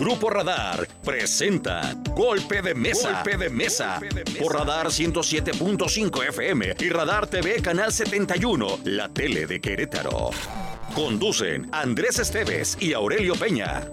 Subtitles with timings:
[0.00, 3.12] Grupo Radar presenta Golpe de Mesa.
[3.12, 4.00] Golpe de Mesa.
[4.40, 10.30] Por Radar 107.5 FM y Radar TV Canal 71, la tele de Querétaro.
[10.94, 13.92] Conducen Andrés Esteves y Aurelio Peña.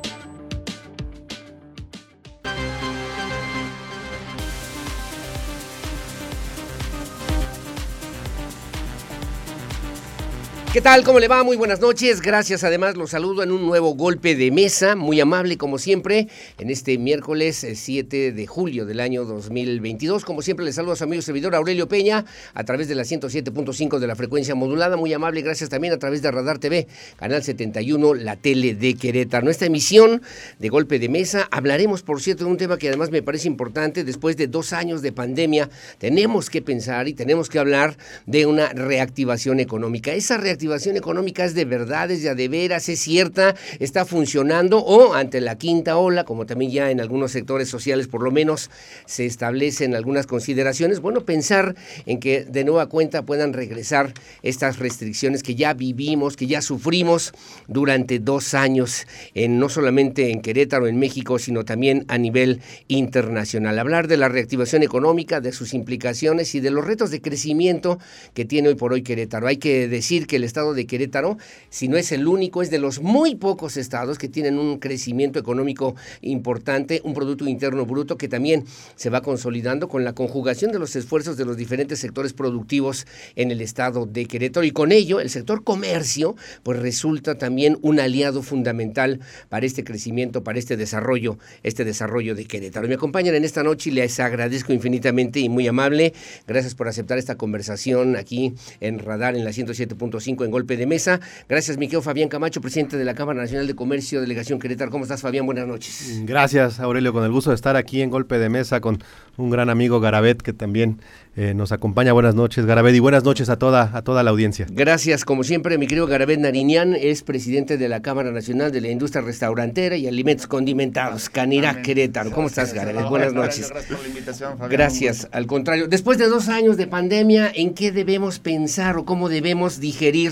[10.78, 11.03] ¿Qué tal?
[11.03, 11.44] ¿Cómo le va?
[11.44, 12.21] Muy buenas noches.
[12.21, 12.63] Gracias.
[12.63, 16.27] Además, los saludo en un nuevo golpe de mesa, muy amable como siempre,
[16.59, 20.23] en este miércoles 7 eh, de julio del año 2022.
[20.23, 23.97] Como siempre, les saludo a su amigo servidor Aurelio Peña a través de la 107.5
[23.97, 24.97] de la frecuencia modulada.
[24.97, 25.41] Muy amable.
[25.41, 29.45] Gracias también a través de Radar TV, Canal 71, la tele de Querétaro.
[29.45, 30.21] Nuestra emisión
[30.59, 31.47] de golpe de mesa.
[31.49, 34.03] Hablaremos, por cierto, de un tema que además me parece importante.
[34.03, 37.97] Después de dos años de pandemia, tenemos que pensar y tenemos que hablar
[38.27, 40.13] de una reactivación económica.
[40.13, 45.13] Esa reactivación reactivación económica es de verdad, es de veras, es cierta, está funcionando o
[45.13, 48.70] ante la quinta ola, como también ya en algunos sectores sociales por lo menos
[49.05, 51.75] se establecen algunas consideraciones, bueno, pensar
[52.06, 57.31] en que de nueva cuenta puedan regresar estas restricciones que ya vivimos, que ya sufrimos
[57.67, 63.80] durante dos años, en, no solamente en Querétaro, en México, sino también a nivel internacional.
[63.80, 68.00] Hablar de la reactivación económica, de sus implicaciones y de los retos de crecimiento
[68.34, 69.47] que tiene hoy por hoy Querétaro.
[69.47, 71.38] Hay que decir que el estado de Querétaro,
[71.70, 75.40] si no es el único, es de los muy pocos estados que tienen un crecimiento
[75.40, 80.80] económico importante, un Producto Interno Bruto que también se va consolidando con la conjugación de
[80.80, 85.20] los esfuerzos de los diferentes sectores productivos en el estado de Querétaro y con ello
[85.20, 91.38] el sector comercio pues resulta también un aliado fundamental para este crecimiento, para este desarrollo,
[91.64, 92.88] este desarrollo de Querétaro.
[92.88, 96.14] Me acompañan en esta noche y les agradezco infinitamente y muy amable.
[96.48, 101.19] Gracias por aceptar esta conversación aquí en Radar en la 107.5 en golpe de mesa.
[101.49, 104.91] Gracias, mi Fabián Camacho, presidente de la Cámara Nacional de Comercio, Delegación Querétaro.
[104.91, 105.45] ¿Cómo estás, Fabián?
[105.45, 106.21] Buenas noches.
[106.25, 108.99] Gracias, Aurelio, con el gusto de estar aquí en golpe de mesa con
[109.38, 110.99] un gran amigo Garabet que también
[111.35, 112.13] eh, nos acompaña.
[112.13, 114.66] Buenas noches, Garabet, y buenas noches a toda, a toda la audiencia.
[114.69, 118.89] Gracias, como siempre, mi querido Garabet Nariñán es presidente de la Cámara Nacional de la
[118.89, 122.31] Industria Restaurantera y Alimentos Condimentados, Canirac, Querétaro.
[122.31, 123.07] ¿Cómo estás, Garabet?
[123.07, 123.69] Buenas noches.
[123.69, 124.72] Gracias por la invitación, Fabián.
[124.72, 125.88] Gracias, al contrario.
[125.88, 130.26] Después de dos años de pandemia, ¿en qué debemos pensar o cómo debemos digerir,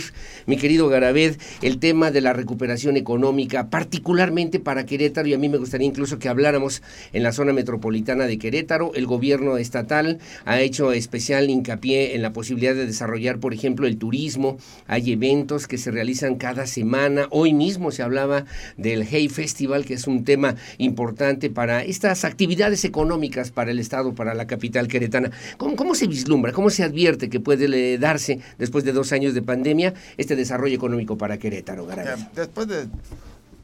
[0.46, 5.28] mi querido Garabet, el tema de la recuperación económica, particularmente para Querétaro?
[5.28, 6.82] Y a mí me gustaría incluso que habláramos
[7.14, 8.92] en la zona metropolitana de Querétaro.
[8.96, 13.98] El gobierno estatal ha hecho especial hincapié en la posibilidad de desarrollar, por ejemplo, el
[13.98, 14.58] turismo.
[14.88, 17.28] Hay eventos que se realizan cada semana.
[17.32, 18.46] Hoy mismo se hablaba
[18.78, 24.16] del Hey Festival, que es un tema importante para estas actividades económicas para el Estado,
[24.16, 25.32] para la capital queretana.
[25.58, 29.42] ¿Cómo, cómo se vislumbra, cómo se advierte que puede darse, después de dos años de
[29.42, 29.85] pandemia,
[30.18, 31.88] este desarrollo económico para Querétaro,
[32.36, 32.88] Después de,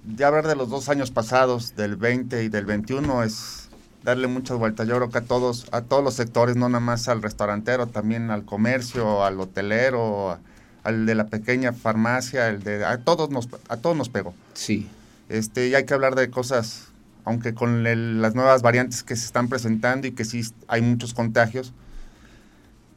[0.04, 3.70] de hablar de los dos años pasados, del 20 y del 21, es
[4.04, 4.88] darle muchas vueltas.
[4.88, 8.32] Yo creo que a todos, a todos los sectores, no nada más al restaurantero, también
[8.32, 10.40] al comercio, al hotelero,
[10.84, 14.34] al de la pequeña farmacia, el de a todos nos, a todos nos pegó.
[14.54, 14.88] Sí.
[15.30, 16.88] Este, y hay que hablar de cosas,
[17.24, 17.84] aunque con
[18.22, 21.74] las nuevas variantes que se están presentando y que sí hay muchos contagios,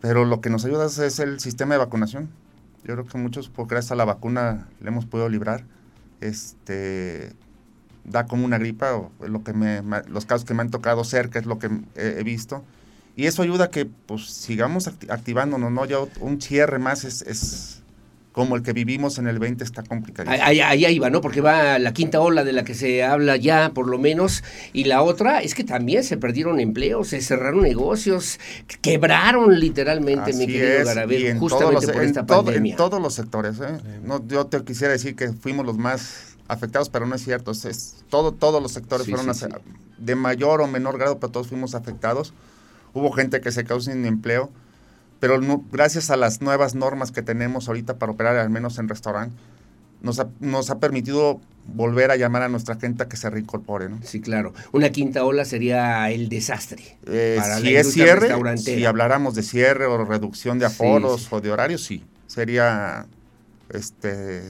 [0.01, 2.29] pero lo que nos ayuda es el sistema de vacunación.
[2.85, 5.65] Yo creo que muchos, porque gracias a la vacuna le hemos podido librar.
[6.21, 7.33] Este,
[8.05, 11.39] da como una gripa, o lo que me, los casos que me han tocado cerca
[11.39, 12.63] es lo que he, visto.
[13.17, 15.85] Y eso ayuda a que pues sigamos activándonos, ¿no?
[15.87, 17.84] Ya un cierre más es, es
[18.35, 20.29] como el que vivimos en el 20 está complicado.
[20.29, 21.21] Ahí, ahí, va, ¿no?
[21.21, 24.85] Porque va la quinta ola de la que se habla ya, por lo menos, y
[24.85, 28.41] la otra es que también se perdieron empleos, se cerraron negocios,
[28.83, 32.73] quebraron literalmente, mi querido Garabel, justamente por esta pandemia.
[32.73, 33.79] en todos los sectores, ¿eh?
[34.03, 37.53] No, yo te quisiera decir que fuimos los más afectados, pero no es cierto.
[37.53, 39.33] Es, todo, todos los sectores fueron
[39.97, 42.35] de mayor o menor grado, pero todos fuimos afectados.
[42.95, 44.51] Hubo gente que se quedó sin empleo,
[45.25, 45.41] pero
[45.73, 49.35] gracias a las nuevas normas que tenemos ahorita para operar, al menos en restaurante,
[50.03, 53.89] nos ha, nos ha permitido volver a llamar a nuestra gente a que se reincorpore.
[53.89, 54.01] ¿no?
[54.03, 54.53] Sí, claro.
[54.73, 56.99] Una quinta ola sería el desastre.
[57.07, 61.83] Eh, si es cierre, si habláramos de cierre o reducción de aforos o de horarios,
[61.83, 62.05] sí.
[62.27, 63.07] Sería
[63.71, 64.43] este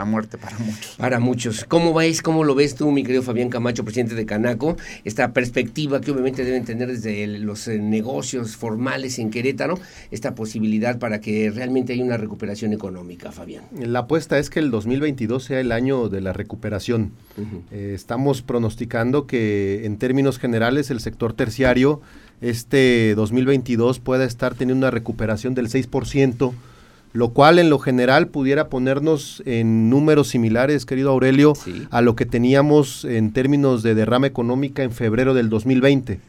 [0.00, 0.96] la muerte para muchos.
[0.96, 1.64] Para muchos.
[1.64, 4.78] ¿Cómo vais, cómo lo ves tú, mi querido Fabián Camacho, presidente de Canaco?
[5.04, 9.78] Esta perspectiva que obviamente deben tener desde los eh, negocios formales en Querétaro,
[10.10, 13.64] esta posibilidad para que realmente haya una recuperación económica, Fabián.
[13.78, 17.12] La apuesta es que el 2022 sea el año de la recuperación.
[17.70, 22.00] Eh, estamos pronosticando que en términos generales el sector terciario
[22.40, 26.54] este 2022 pueda estar teniendo una recuperación del 6%
[27.12, 31.54] lo cual en lo general pudiera ponernos en números similares, querido Aurelio,
[31.90, 36.20] a lo que teníamos en términos de derrama económica en febrero del 2020.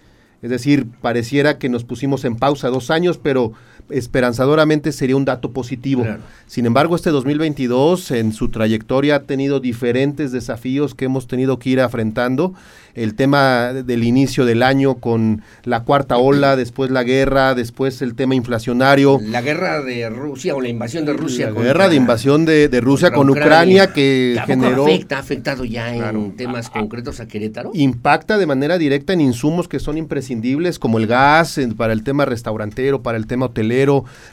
[0.41, 3.53] Es decir, pareciera que nos pusimos en pausa dos años, pero
[3.91, 6.05] esperanzadoramente sería un dato positivo.
[6.47, 11.69] Sin embargo, este 2022 en su trayectoria ha tenido diferentes desafíos que hemos tenido que
[11.69, 12.53] ir afrontando.
[12.93, 18.15] El tema del inicio del año con la cuarta ola, después la guerra, después el
[18.15, 19.19] tema inflacionario.
[19.23, 21.51] La guerra de Rusia o la invasión de Rusia.
[21.51, 24.85] La guerra de invasión de, Rusia con Ucrania, que generó...
[24.85, 27.71] Afecta, ha afectado ya en temas concretos a Querétaro?
[27.73, 32.25] Impacta de manera directa en insumos que son imprescindibles, como el gas, para el tema
[32.25, 33.80] restaurantero, para el tema hotelero,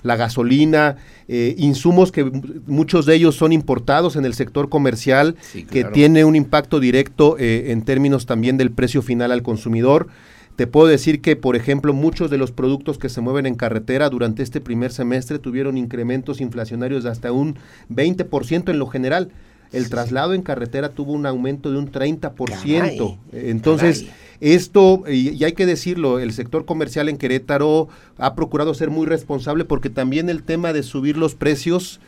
[0.03, 0.97] la gasolina,
[1.29, 2.25] eh, insumos que
[2.67, 5.37] muchos de ellos son importados en el sector comercial,
[5.71, 10.09] que tiene un impacto directo eh, en términos también del precio final al consumidor.
[10.57, 14.11] Te puedo decir que, por ejemplo, muchos de los productos que se mueven en carretera
[14.11, 17.57] durante este primer semestre tuvieron incrementos inflacionarios de hasta un
[17.91, 19.31] 20% en lo general.
[19.73, 23.19] El traslado en carretera tuvo un aumento de un 30%.
[23.33, 24.07] Entonces,
[24.41, 27.89] esto, y, hay que decirlo, el sector comercial en Querétaro
[28.19, 32.01] ha procurado ser muy responsable porque también el tema de subir los precios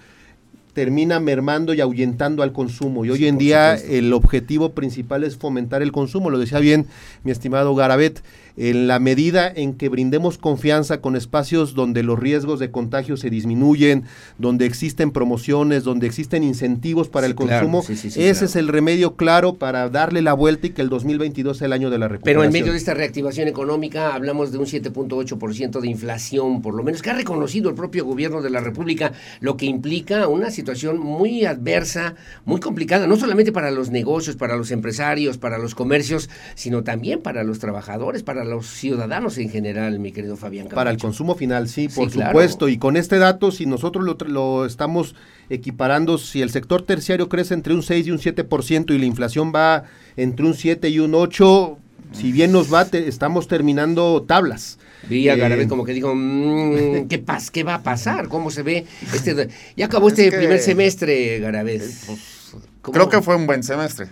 [0.72, 3.04] termina mermando y ahuyentando al consumo.
[3.04, 6.30] Y hoy en día el objetivo principal es fomentar el consumo.
[6.30, 6.86] Lo decía bien
[7.24, 8.22] mi estimado Garabet
[8.56, 13.30] en la medida en que brindemos confianza con espacios donde los riesgos de contagio se
[13.30, 14.04] disminuyen,
[14.38, 19.88] donde existen promociones, donde existen incentivos para el consumo, ese es el remedio claro para
[19.88, 22.42] darle la vuelta y que el 2022 sea el año de la recuperación.
[22.42, 26.82] Pero en medio de esta reactivación económica hablamos de un 7.8% de inflación, por lo
[26.82, 30.98] menos que ha reconocido el propio gobierno de la República, lo que implica una situación
[30.98, 32.14] muy adversa,
[32.44, 37.20] muy complicada, no solamente para los negocios, para los empresarios, para los comercios, sino también
[37.22, 40.68] para los trabajadores, para los ciudadanos en general, mi querido Fabián.
[40.68, 42.68] Para el consumo final, sí, por supuesto.
[42.68, 45.14] Y con este dato, si nosotros lo, lo, estamos
[45.48, 49.52] equiparando, si el sector terciario crece entre un 6 y un 7% y la inflación
[49.54, 49.84] va
[50.16, 51.78] entre un 7 y un 8,
[52.12, 54.78] si bien nos va, estamos terminando tablas.
[55.08, 58.28] Vi a eh, como que dijo, mm, ¿qué, pas ¿qué va a pasar?
[58.28, 58.86] ¿Cómo se ve?
[59.14, 61.82] este Ya acabó este primer semestre, Garabet.
[62.06, 64.08] Pues, creo que fue un buen semestre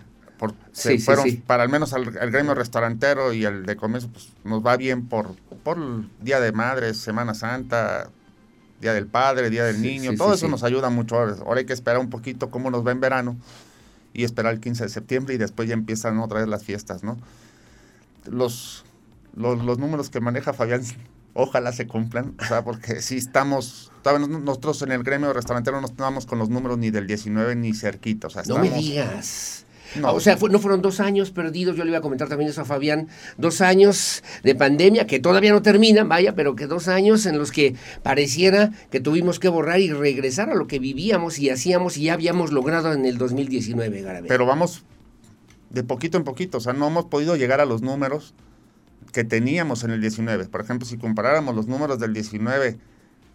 [0.72, 4.76] se fueron para al menos el, gremio restaurantero y el de comercio, pues nos va
[4.76, 8.10] bien por, por el Día de Madres, Semana Santa,
[8.80, 11.16] Día del Padre, Día del Niño, todo eso nos ayuda mucho.
[11.16, 13.36] Ahora, hay que esperar un poquito cómo nos va en verano
[14.12, 17.18] y esperar el 15 de septiembre y después ya empiezan otra vez las fiestas, ¿no?
[18.24, 18.84] Los,
[19.34, 20.82] los, los números que maneja Fabián,
[21.34, 26.26] ojalá se cumplan, o sea, porque si estamos, nosotros en el gremio restaurantero no estamos
[26.26, 29.64] con los números ni del 19 ni cerquita, o sea, No me digas.
[29.96, 30.12] No.
[30.12, 32.64] O sea, no fueron dos años perdidos, yo le iba a comentar también eso a
[32.64, 37.38] Fabián, dos años de pandemia que todavía no terminan, vaya, pero que dos años en
[37.38, 41.96] los que pareciera que tuvimos que borrar y regresar a lo que vivíamos y hacíamos
[41.96, 44.28] y ya habíamos logrado en el 2019, Garabé.
[44.28, 44.84] Pero vamos
[45.70, 48.34] de poquito en poquito, o sea, no hemos podido llegar a los números
[49.12, 50.46] que teníamos en el 19.
[50.46, 52.78] Por ejemplo, si comparáramos los números del 19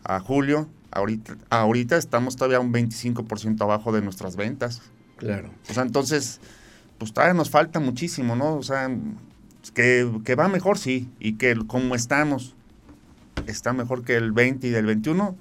[0.03, 4.81] a julio, ahorita, ahorita estamos todavía un 25% abajo de nuestras ventas.
[5.17, 5.51] Claro.
[5.69, 6.39] O sea, entonces,
[6.97, 8.55] pues todavía nos falta muchísimo, ¿no?
[8.55, 8.89] O sea,
[9.73, 12.55] que, que va mejor, sí, y que como estamos,
[13.47, 15.35] está mejor que el 20 y del 21,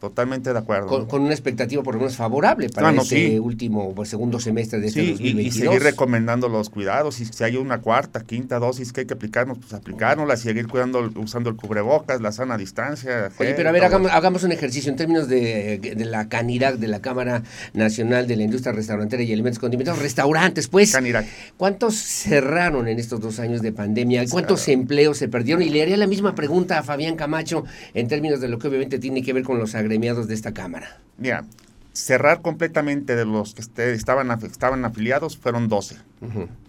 [0.00, 1.08] Totalmente de acuerdo.
[1.08, 4.86] Con, una expectativa por lo menos favorable para ah, este último pues, segundo semestre de
[4.86, 5.56] este 2022.
[5.56, 7.20] Y, seguir recomendando los cuidados.
[7.20, 11.10] Y si hay una cuarta, quinta dosis que hay que aplicarnos, pues aplicárnosla, seguir cuidando,
[11.16, 13.30] usando el cubrebocas, la sana distancia.
[13.38, 17.42] Oye, pero a ver, hagamos, un ejercicio en términos de, la CANIRAC, de la Cámara
[17.72, 20.92] Nacional de la Industria Restaurantera y Alimentos Condimentados, restaurantes, pues.
[20.92, 21.26] CANIRAC.
[21.56, 24.24] ¿Cuántos cerraron en estos dos años de pandemia?
[24.30, 25.62] ¿Cuántos empleos se perdieron?
[25.62, 27.64] Y le haría la misma pregunta a Fabián Camacho
[27.94, 31.00] en términos de lo que obviamente tiene que ver con los agremiados de esta Cámara?
[31.16, 31.44] Mira,
[31.92, 35.96] cerrar completamente de los que este, estaban, estaban afiliados fueron 12.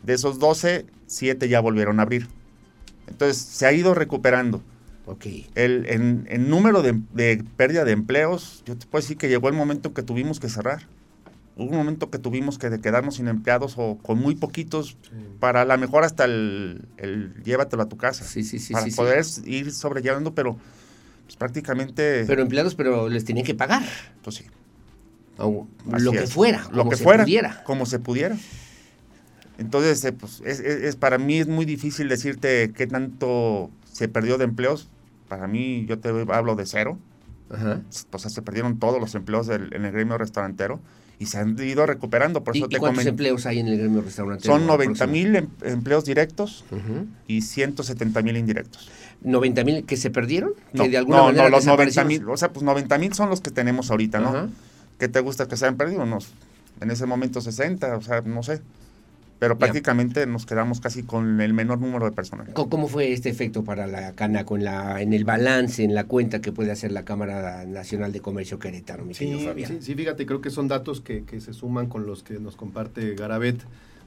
[0.03, 2.27] De esos 12, 7 ya volvieron a abrir.
[3.07, 4.61] Entonces, se ha ido recuperando.
[5.05, 5.49] Okay.
[5.55, 9.93] El, en, número de, pérdida de empleos, yo te puedo decir que llegó el momento
[9.93, 10.87] que tuvimos que cerrar.
[11.57, 14.97] Hubo un momento que tuvimos que quedarnos sin empleados o con muy poquitos
[15.41, 16.85] para a lo mejor hasta el,
[17.43, 18.23] llévatelo a tu casa.
[18.23, 18.71] Sí, sí, sí.
[18.71, 20.57] Para poder ir sobrellevando, pero
[21.29, 22.25] pues, prácticamente...
[22.25, 23.83] Pero empleados, pero les tenían que pagar.
[24.23, 24.45] Pues sí.
[25.37, 27.63] lo que fuera, lo como que se fuera, pudiera.
[27.65, 28.35] Como se pudiera.
[29.59, 34.45] Entonces, eh, pues, es, para mí es muy difícil decirte qué tanto se perdió de
[34.45, 34.89] empleos.
[35.27, 36.97] Para mí, yo te hablo de cero.
[37.51, 37.83] Ajá.
[38.11, 40.79] O sea, se perdieron todos los empleos en el gremio restaurantero
[41.19, 42.43] y se han ido recuperando.
[42.43, 44.51] Por eso ¿Y, cuántos empleos hay en el gremio restaurantero?
[44.51, 46.65] Son 90 mil em, empleos directos
[47.27, 48.89] y 170 mil indirectos.
[49.23, 52.25] 90 mil que se perdieron, no, que de alguna no, manera no, los 90 desaparecieron.
[52.27, 54.29] mil, o sea, pues 90 mil son los que tenemos ahorita, ¿no?
[54.29, 54.49] Ajá.
[54.97, 56.03] ¿Qué te gusta que se hayan perdido?
[56.03, 56.33] Unos,
[56.81, 58.61] en ese momento 60, o sea, no sé.
[59.39, 62.49] Pero prácticamente nos quedamos casi con el menor número de personas.
[62.51, 66.03] ¿Cómo- ¿Cómo fue este efecto para la Canaco en, la, en el balance, en la
[66.03, 69.71] cuenta que puede hacer la Cámara Nacional de Comercio Querétaro, mi querido Sí, Fabián?
[69.71, 72.57] sí, sí, fíjate, creo que son datos que, que se suman con los que nos
[72.57, 73.61] comparte Garabet,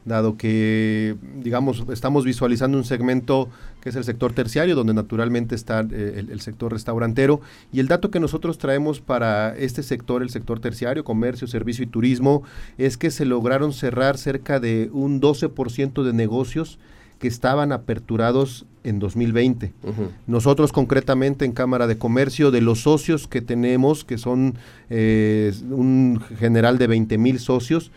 [0.04, 3.48] dado que, digamos, estamos visualizando un segmento
[3.80, 7.40] que es el sector terciario, donde naturalmente está eh, el, el sector restaurantero,
[7.72, 11.88] y el dato que nosotros traemos para este sector, el sector terciario, comercio, servicio y
[11.88, 12.42] turismo,
[12.78, 16.78] es que se lograron cerrar cerca de un 12% de negocios
[17.22, 19.72] que estaban aperturados en 2020.
[19.84, 20.08] Ujú.
[20.26, 24.56] Nosotros concretamente en Cámara de Comercio, de los socios que tenemos, que son
[24.90, 27.92] eh, un general de 20 mil socios,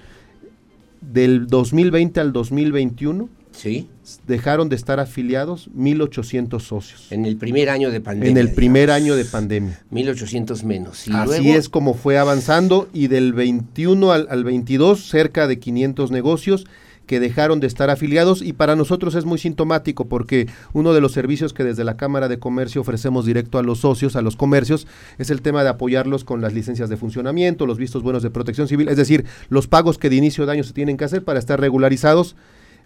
[1.11, 3.87] del 2020 al 2021 Sí,
[4.27, 7.07] dejaron de estar afiliados 1.800 socios.
[7.11, 8.31] en el primer año de pandemia.
[8.31, 9.81] En el primer año de pandemia.
[9.91, 11.07] 1800 menos.
[11.07, 15.59] Y Así luego, es como fue avanzando y del 21 al, al 22 cerca de
[15.59, 16.65] 500 negocios
[17.05, 21.11] que dejaron de estar afiliados y para nosotros es muy sintomático porque uno de los
[21.11, 24.87] servicios que desde la Cámara de Comercio ofrecemos directo a los socios, a los comercios,
[25.17, 28.67] es el tema de apoyarlos con las licencias de funcionamiento, los vistos buenos de protección
[28.67, 31.39] civil, es decir, los pagos que de inicio de año se tienen que hacer para
[31.39, 32.35] estar regularizados.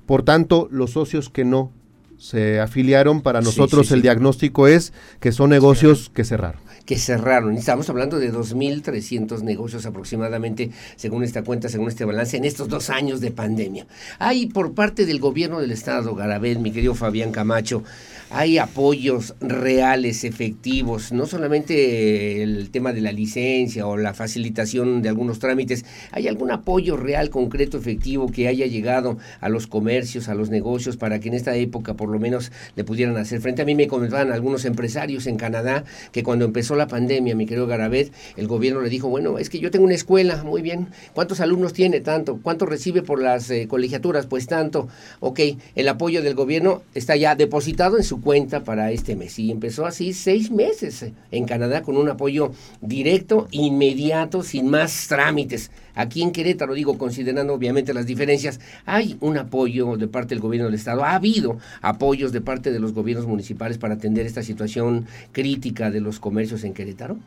[0.06, 1.72] Por tanto, los socios que no
[2.18, 4.04] se afiliaron, para Sí, nosotros sí, el sí.
[4.04, 6.62] diagnóstico es que son negocios que cerraron.
[6.90, 7.56] Que cerraron.
[7.56, 12.90] Estamos hablando de 2.300 negocios aproximadamente, según esta cuenta, según este balance, en estos dos
[12.90, 13.86] años de pandemia.
[14.18, 17.84] Hay por parte del gobierno del Estado, Garabel, mi querido Fabián Camacho,
[18.32, 25.10] hay apoyos reales, efectivos, no solamente el tema de la licencia o la facilitación de
[25.10, 30.36] algunos trámites, ¿hay algún apoyo real, concreto, efectivo que haya llegado a los comercios, a
[30.36, 33.64] los negocios, para que en esta época por lo menos le pudieran hacer frente?
[33.64, 37.66] A mí me comentaban algunos empresarios en Canadá que cuando empezó la pandemia, mi querido
[37.66, 41.40] Garabet, el gobierno le dijo, bueno, es que yo tengo una escuela, muy bien, ¿cuántos
[41.40, 42.00] alumnos tiene?
[42.00, 44.28] Tanto, ¿cuánto recibe por las eh, colegiaturas?
[44.28, 44.88] Pues tanto,
[45.20, 45.40] ok,
[45.76, 49.86] el apoyo del gobierno está ya depositado en su cuenta para este mes y empezó
[49.86, 55.72] así seis meses eh, en Canadá con un apoyo directo, inmediato, sin más trámites.
[55.96, 60.68] Aquí en Querétaro, digo, considerando obviamente las diferencias, hay un apoyo de parte del gobierno
[60.68, 65.06] del Estado, ha habido apoyos de parte de los gobiernos municipales para atender esta situación
[65.32, 67.18] crítica de los comercios en Querétaro.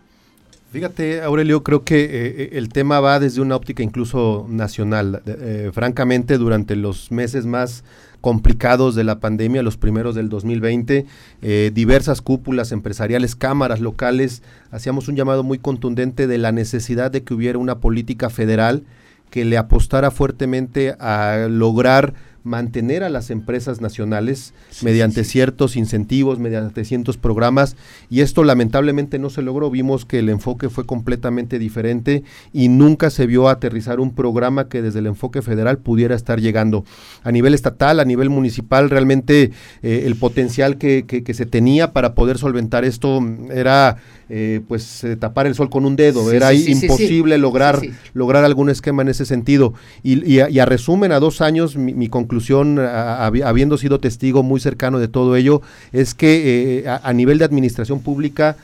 [0.73, 5.21] Fíjate, Aurelio, creo que eh, el tema va desde una óptica incluso nacional.
[5.27, 7.85] Eh, francamente, durante los meses más
[8.23, 11.05] complicados de la pandemia, los primeros del 2020,
[11.43, 17.25] eh, diversas cúpulas empresariales, cámaras locales, hacíamos un llamado muy contundente de la necesidad de
[17.25, 18.85] que hubiera una política federal
[19.29, 26.85] que le apostara fuertemente a lograr mantener a las empresas nacionales mediante ciertos incentivos, mediante
[26.85, 27.77] ciertos programas,
[28.11, 29.71] y esto lamentablemente no se logró.
[29.71, 34.83] Vimos que el enfoque fue completamente diferente y nunca se vio aterrizar un programa que
[34.83, 36.85] desde el enfoque federal pudiera estar llegando.
[37.23, 41.93] A nivel estatal, a nivel municipal, realmente eh, el potencial que, que- que se tenía
[41.93, 43.21] para poder solventar esto
[43.53, 43.97] era
[44.35, 47.83] eh, pues eh, tapar el sol con un dedo, Sí, era sí, sí, imposible lograr
[48.15, 49.75] lograr algún esquema en ese sentido.
[50.03, 54.01] Y, y a, y a resumen, a dos años, mi, mi conclusión, a- habiendo sido
[54.01, 55.61] testigo muy cercano de todo ello,
[55.93, 58.57] es que eh, a nivel de administración pública,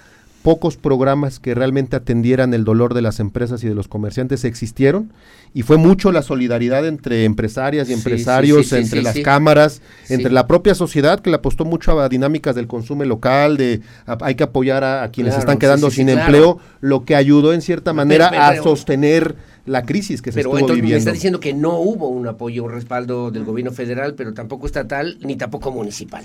[0.43, 5.13] pocos programas que realmente atendieran el dolor de las empresas y de los comerciantes existieron
[5.53, 9.83] y fue mucho la solidaridad entre empresarias y sí, empresarios, sí, sí, entre las cámaras,
[10.09, 14.17] entre la propia sociedad que le apostó mucho a dinámicas del consumo local, de a-
[14.21, 16.21] hay que apoyar a, a quienes Claro, están quedando sin claro.
[16.23, 19.35] empleo, lo que ayudó en cierta manera pero- a sostener
[19.67, 20.99] la crisis que se Pero estuvo entonces me viviendo.
[20.99, 25.19] está diciendo que no hubo un apoyo o respaldo del gobierno federal, pero tampoco estatal
[25.21, 26.25] ni tampoco municipal.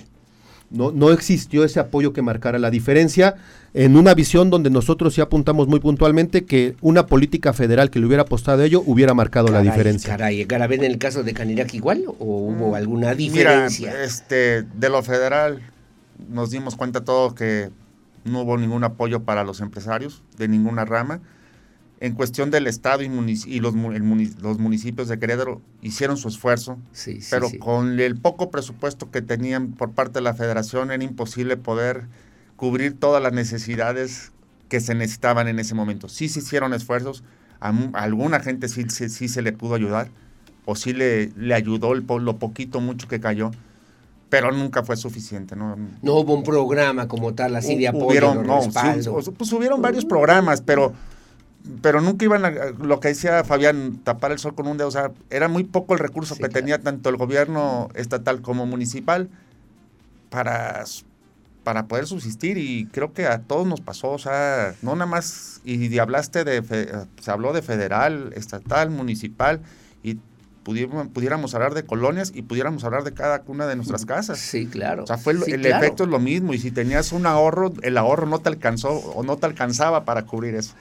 [0.74, 3.36] No, no existió ese apoyo que marcara la diferencia
[3.74, 8.08] en una visión donde nosotros sí apuntamos muy puntualmente que una política federal que le
[8.08, 10.10] hubiera apostado a ello hubiera marcado la diferencia.
[10.10, 14.04] Caray, en el caso de Canirac igual o hubo alguna Mira, diferencia?
[14.04, 15.62] este, de lo federal
[16.30, 17.70] nos dimos cuenta todos que
[18.26, 21.22] no hubo ningún apoyo para los empresarios de ninguna rama.
[22.04, 27.48] En cuestión del Estado y, los, municipios de Querétaro hicieron su esfuerzo, sí, sí, pero
[27.48, 27.60] sí.
[27.60, 32.08] con el poco presupuesto que tenían por parte de la federación era imposible poder
[32.58, 34.34] cubrir todas las necesidades
[34.68, 36.10] que se necesitaban en ese momento.
[36.10, 37.24] Sí se hicieron esfuerzos,
[37.62, 40.10] a, alguna gente sí, sí, sí se le pudo ayudar,
[40.66, 43.52] o sí le, le ayudó el, lo poquito, mucho que cayó,
[44.30, 45.56] pero nunca fue suficiente.
[45.56, 45.78] ¿no?
[46.02, 50.04] No hubo un programa como tal así de apoyo, hubieron, no, sí, pues hubieron varios
[50.04, 50.92] programas, pero
[51.82, 54.92] pero nunca iban a, lo que decía Fabián, tapar el sol con un dedo, o
[54.92, 56.60] sea, era muy poco el recurso Sí, que claro.
[56.60, 59.30] tenía tanto el gobierno estatal como municipal
[60.30, 60.86] para
[61.64, 65.62] para poder subsistir y creo que a todos nos pasó, o sea, no nada más,
[65.64, 66.62] y, hablaste de,
[67.22, 69.62] se habló de federal, estatal, municipal,
[70.04, 70.20] y
[70.64, 74.40] pudiéramos, hablar de colonias y pudiéramos hablar de cada una de nuestras casas.
[74.40, 75.04] Sí, claro.
[75.04, 78.28] O sea, fue el, efecto es lo mismo y si tenías un ahorro, el ahorro
[78.28, 80.74] no te alcanzó o no te alcanzaba para cubrir eso.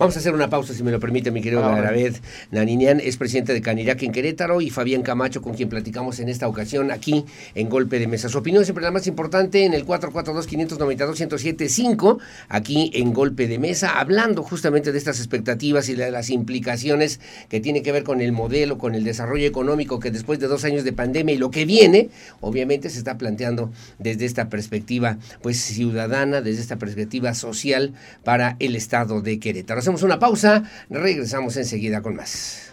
[0.00, 2.16] Vamos a hacer una pausa, si me lo permite, mi querido Garaved
[2.52, 6.48] Naninian, es presidente de Canirac en Querétaro, y Fabián Camacho, con quien platicamos en esta
[6.48, 8.30] ocasión aquí en Golpe de Mesa.
[8.30, 12.16] Su opinión siempre la más importante en el 442-592-1075,
[12.48, 17.60] aquí en Golpe de Mesa, hablando justamente de estas expectativas y de las implicaciones que
[17.60, 20.82] tiene que ver con el modelo, con el desarrollo económico que después de dos años
[20.82, 22.08] de pandemia y lo que viene,
[22.40, 27.92] obviamente se está planteando desde esta perspectiva pues ciudadana, desde esta perspectiva social
[28.24, 32.72] para el estado de Querétaro hacemos una pausa, regresamos enseguida con más.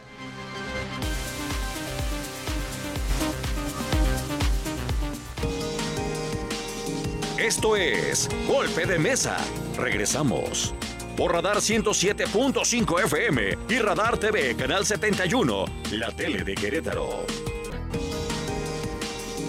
[7.39, 9.37] Esto es Golpe de Mesa.
[9.77, 10.75] Regresamos.
[11.15, 17.25] Por Radar 107.5 FM y Radar TV, Canal 71, la tele de Querétaro.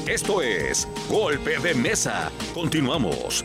[0.06, 2.30] Esto es Golpe de Mesa.
[2.54, 3.44] Continuamos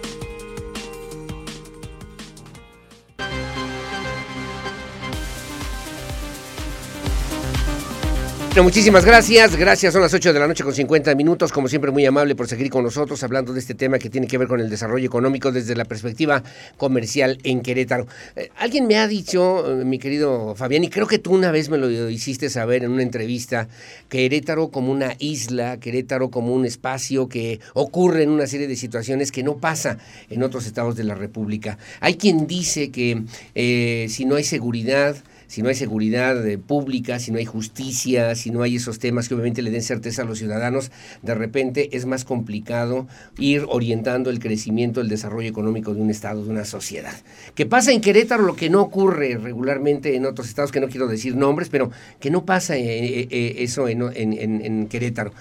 [8.59, 9.55] Muchísimas gracias.
[9.55, 9.93] Gracias.
[9.93, 11.53] Son las 8 de la noche con 50 minutos.
[11.53, 14.37] Como siempre, muy amable por seguir con nosotros hablando de este tema que tiene que
[14.37, 16.43] ver con el desarrollo económico desde la perspectiva
[16.75, 18.07] comercial en Querétaro.
[18.35, 21.69] Eh, alguien me ha dicho, eh, mi querido Fabián, y creo que tú una vez
[21.69, 23.69] me lo hiciste saber en una entrevista,
[24.09, 29.31] Querétaro como una isla, Querétaro como un espacio que ocurre en una serie de situaciones
[29.31, 29.97] que no pasa
[30.29, 31.77] en otros estados de la República.
[32.01, 33.23] Hay quien dice que
[33.55, 35.15] eh, si no hay seguridad,
[35.51, 39.27] si no hay seguridad eh, pública, si no hay justicia, si no hay esos temas
[39.27, 40.91] que obviamente le den certeza a los ciudadanos,
[41.23, 43.05] de repente es más complicado
[43.37, 47.11] ir orientando el crecimiento, el desarrollo económico de un Estado, de una sociedad.
[47.53, 48.43] ¿Qué pasa en Querétaro?
[48.43, 51.91] Lo que no ocurre regularmente en otros estados, que no quiero decir nombres, pero
[52.21, 55.33] que no pasa eh, eh, eso en, en Querétaro.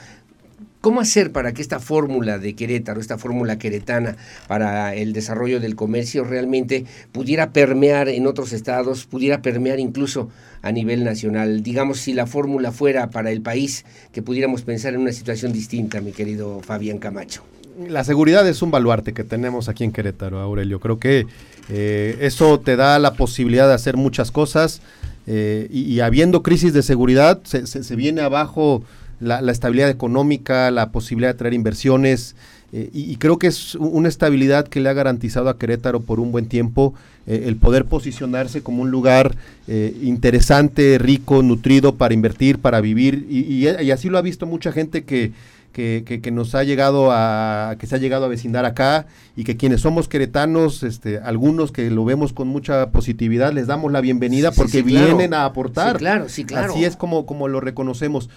[0.80, 4.16] ¿Cómo hacer para que esta fórmula de Querétaro, esta fórmula queretana
[4.48, 10.30] para el desarrollo del comercio realmente pudiera permear en otros estados, pudiera permear incluso
[10.62, 11.62] a nivel nacional?
[11.62, 16.00] Digamos, si la fórmula fuera para el país, que pudiéramos pensar en una situación distinta,
[16.00, 17.42] mi querido Fabián Camacho.
[17.86, 20.80] La seguridad es un baluarte que tenemos aquí en Querétaro, Aurelio.
[20.80, 21.26] Creo que
[21.68, 24.80] eh, eso te da la posibilidad de hacer muchas cosas
[25.26, 28.82] eh, y, habiendo crisis de seguridad, se viene abajo
[29.20, 32.34] la, estabilidad económica, la posibilidad de traer inversiones.
[32.72, 36.30] Eh, y, creo que es una estabilidad que le ha garantizado a Querétaro por un
[36.30, 36.94] buen tiempo
[37.26, 39.34] eh, el poder posicionarse como un lugar
[39.66, 43.26] eh, interesante, rico, nutrido para invertir, para vivir.
[43.28, 45.32] Y, así lo ha visto mucha gente que,
[45.72, 49.06] que, nos ha llegado a, que se ha llegado a vecindar acá
[49.36, 53.90] y que quienes somos queretanos, este, algunos que lo vemos con mucha positividad, les damos
[53.90, 55.98] la bienvenida porque vienen a aportar.
[55.98, 56.72] claro, sí, claro.
[56.72, 58.30] Así es como, como lo reconocemos.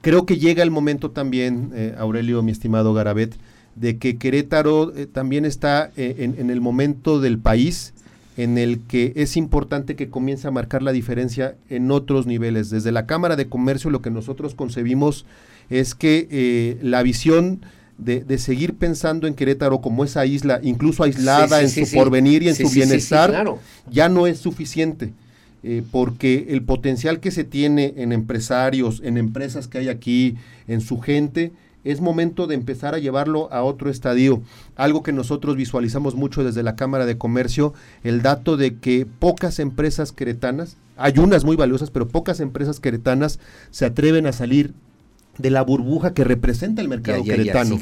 [0.00, 3.34] Creo que llega el momento también, eh, Aurelio, mi estimado Garabet,
[3.74, 7.94] de que Querétaro eh, también está eh, en, el momento del país
[8.36, 12.70] en el que es importante que comience a marcar la diferencia en otros niveles.
[12.70, 15.26] Desde la Cámara de Comercio lo que nosotros concebimos
[15.70, 17.60] es que la visión
[17.98, 22.54] de, seguir pensando en Querétaro como esa isla, incluso aislada en su porvenir y en
[22.54, 23.44] su bienestar,
[23.90, 25.12] ya no es suficiente.
[25.64, 30.36] Eh, porque el potencial que se tiene en empresarios, en empresas que hay aquí,
[30.68, 31.52] en su gente,
[31.84, 34.42] es momento de empezar a llevarlo a otro estadio.
[34.76, 39.58] Algo que nosotros visualizamos mucho desde la Cámara de Comercio, el dato de que pocas
[39.58, 43.38] empresas queretanas, hay unas muy valiosas, pero pocas empresas queretanas
[43.70, 44.74] se atreven a salir
[45.38, 47.78] de la burbuja que representa el mercado queretano.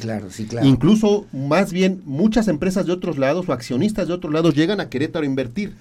[0.63, 4.91] Incluso, más bien, muchas empresas de otros lados o accionistas de otros lados llegan a
[4.91, 5.75] Querétaro a invertir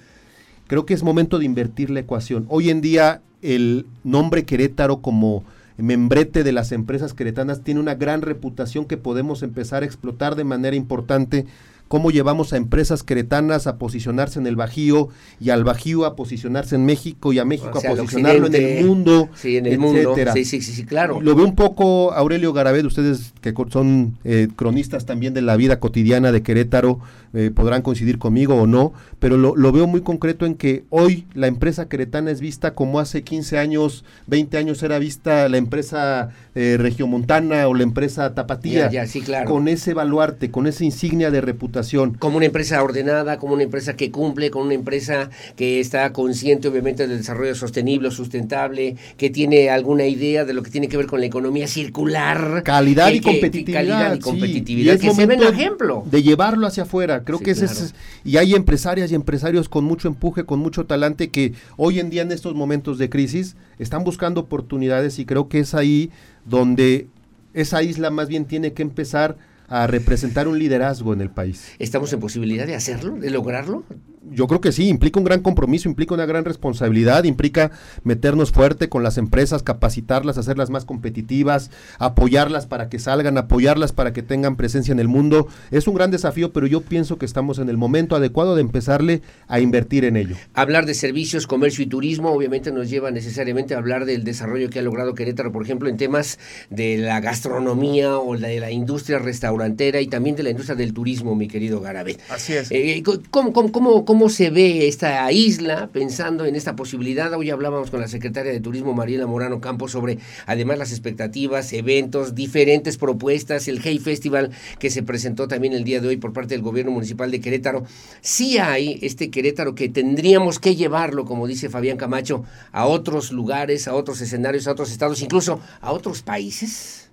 [0.66, 2.46] creo que es momento de invertir la ecuación.
[2.48, 5.44] Hoy en día el nombre Querétaro como
[5.78, 10.44] membrete de las empresas queretanas tiene una gran reputación que podemos empezar a explotar de
[10.44, 11.46] manera importante
[11.88, 15.08] cómo llevamos a empresas queretanas a posicionarse en el Bajío
[15.40, 19.28] y al Bajío a posicionarse en México y a México a posicionarlo en el mundo,
[19.34, 20.14] sí, en el mundo.
[20.34, 21.20] Sí, sí, sí, claro.
[21.20, 25.78] Lo veo un poco Aurelio Garabed, ustedes que son eh, cronistas también de la vida
[25.78, 27.00] cotidiana de Querétaro,
[27.34, 31.26] eh, podrán coincidir conmigo o no, pero lo, lo, veo muy concreto en que hoy
[31.34, 36.30] la empresa queretana es vista como hace 15 años, 20 años era vista la empresa
[36.54, 39.50] eh, regiomontana o la empresa tapatía, ya, sí, claro.
[39.50, 42.14] con ese baluarte, con esa insignia de reputación reputación.
[42.18, 46.68] Como una empresa ordenada, como una empresa que cumple, como una empresa que está consciente
[46.68, 51.06] obviamente del desarrollo sostenible, sustentable, que tiene alguna idea de lo que tiene que ver
[51.06, 52.62] con la economía circular.
[52.64, 53.78] Calidad que- y que- competitividad.
[53.80, 54.20] calidad y sí.
[54.22, 56.04] competitividad, es que se ve el momento ejemplo.
[56.10, 57.22] De llevarlo hacia afuera.
[57.24, 57.80] Creo Sí, que ese claro.
[57.84, 57.94] es.
[58.24, 62.22] Y hay empresarias y empresarios con mucho empuje, con mucho talante, que hoy en día
[62.22, 66.10] en estos momentos de crisis están buscando oportunidades y creo que es ahí
[66.44, 67.06] donde
[67.54, 69.36] esa isla más bien tiene que empezar
[69.68, 71.72] a representar un liderazgo en el país.
[71.78, 73.84] ¿Estamos en posibilidad de hacerlo, de lograrlo?
[74.28, 77.70] Yo creo que sí, implica un gran compromiso, implica una gran responsabilidad, implica
[78.02, 84.12] meternos fuerte con las empresas, capacitarlas, hacerlas más competitivas, apoyarlas para que salgan, apoyarlas para
[84.12, 85.46] que tengan presencia en el mundo.
[85.70, 89.22] Es un gran desafío, pero yo pienso que estamos en el momento adecuado de empezarle
[89.46, 90.34] a invertir en ello.
[90.54, 94.80] Hablar de servicios, comercio y turismo obviamente nos lleva necesariamente a hablar del desarrollo que
[94.80, 99.20] ha logrado Querétaro, por ejemplo, en temas de la gastronomía o de la industria
[99.56, 102.20] restaurantera y también de la industria del turismo, mi querido Garabet.
[102.28, 102.70] Así es.
[102.70, 107.32] Eh, ¿cómo, cómo, cómo, cómo se ve esta isla pensando en esta posibilidad?
[107.34, 112.34] Hoy hablábamos con la secretaria de Turismo, Mariela Morano Campos, sobre además las expectativas, eventos,
[112.34, 116.54] diferentes propuestas, el Hey Festival que se presentó también el día de hoy por parte
[116.54, 117.84] del gobierno municipal de Querétaro.
[118.20, 123.88] Sí hay este Querétaro que tendríamos que llevarlo, como dice Fabián Camacho, a otros lugares,
[123.88, 127.05] a otros escenarios, a otros estados, incluso a otros países.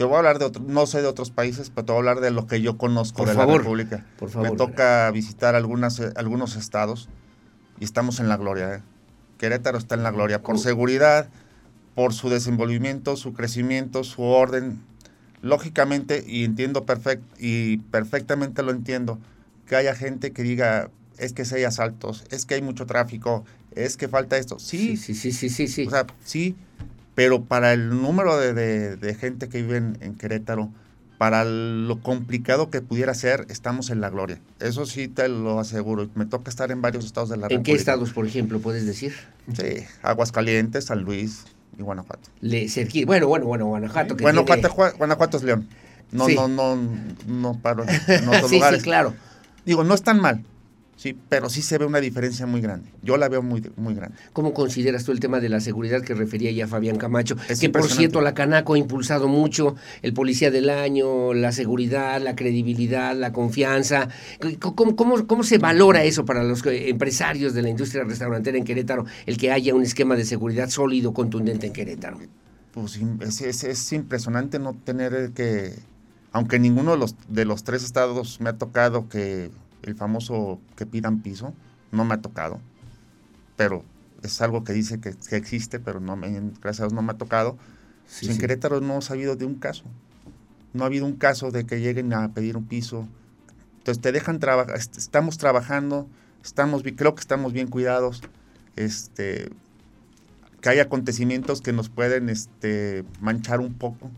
[0.00, 1.98] Te voy a hablar de otro, no sé de otros países, pero te voy a
[1.98, 4.06] hablar de lo que yo conozco Por de favor, la República.
[4.18, 7.10] por favor, Me toca visitar algunas, eh, algunos estados
[7.78, 8.76] y estamos en la gloria.
[8.76, 8.82] ¿eh?
[9.36, 10.58] Querétaro está en la gloria por ¿Cómo?
[10.58, 11.28] seguridad,
[11.94, 14.80] por su desenvolvimiento, su crecimiento, su orden.
[15.42, 19.18] Lógicamente, y entiendo perfect, y perfectamente lo entiendo,
[19.66, 23.44] que haya gente que diga, es que si hay asaltos, es que hay mucho tráfico,
[23.72, 24.58] es que falta esto.
[24.58, 25.68] Sí, sí, sí, sí, sí.
[25.68, 25.86] sí.
[25.86, 26.56] o sea, sí,
[27.14, 30.70] pero para el número de, de- de gente que vive en, en Querétaro,
[31.18, 34.40] para lo complicado que pudiera ser, estamos en la gloria.
[34.58, 36.08] Eso sí te lo aseguro.
[36.14, 39.12] Me toca estar en varios estados de la ¿En qué estados, por ejemplo, puedes decir?
[39.52, 41.44] Sí, Aguascalientes, San Luis
[41.78, 42.30] y Guanajuato.
[42.40, 42.66] Le,
[43.04, 44.16] bueno, bueno, bueno, Guanajuato.
[44.16, 45.68] que Guanajuato, tiene- Ju- Guanajuato es León.
[46.10, 46.34] No, Sí.
[46.34, 46.78] no, no,
[47.26, 48.78] no paro en otros sí, lugares.
[48.80, 49.14] sí, claro.
[49.66, 50.42] Digo, no es tan mal,
[51.00, 52.90] sí, pero sí se ve una diferencia muy grande.
[53.02, 54.18] Yo la veo muy, muy grande.
[54.34, 57.36] ¿Cómo consideras tú el tema de la seguridad que refería ya Fabián Camacho?
[57.48, 62.20] Es que por cierto, la Canaco ha impulsado mucho el policía del año, la seguridad,
[62.20, 64.08] la credibilidad, la confianza.
[64.58, 69.06] ¿Cómo, cómo, cómo se valora eso para los empresarios de la industria restaurantera en Querétaro,
[69.24, 72.18] el que haya un esquema de seguridad sólido, contundente en Querétaro?
[72.72, 75.72] Pues im- es, es- es impresionante no tener que,
[76.30, 79.50] aunque ninguno de los, de los tres estados me ha tocado que
[79.82, 81.54] el famoso que pidan piso,
[81.92, 82.60] no me ha tocado,
[83.56, 83.84] pero
[84.22, 86.28] es algo que dice que, que existe, pero no me,
[86.60, 87.56] gracias a Dios no me ha tocado.
[88.06, 88.38] Sí, en sí.
[88.38, 89.84] Querétaro no ha sabido de un caso,
[90.72, 93.06] no ha habido un caso de que lleguen a pedir un piso,
[93.78, 96.06] entonces te dejan trabajar, estamos trabajando,
[96.44, 98.22] estamos, creo que estamos bien cuidados,
[98.76, 99.50] este,
[100.60, 104.10] que hay acontecimientos que nos pueden este, manchar un poco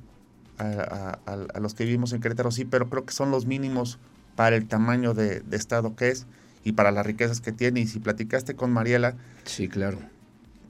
[0.58, 3.46] a, a- a- a los que vivimos en Querétaro, sí, pero creo que son los
[3.46, 3.98] mínimos
[4.36, 6.26] para el tamaño de, de estado que es
[6.64, 7.80] y para las riquezas que tiene.
[7.80, 9.14] Y si platicaste con Mariela,
[9.44, 9.98] Sí, claro.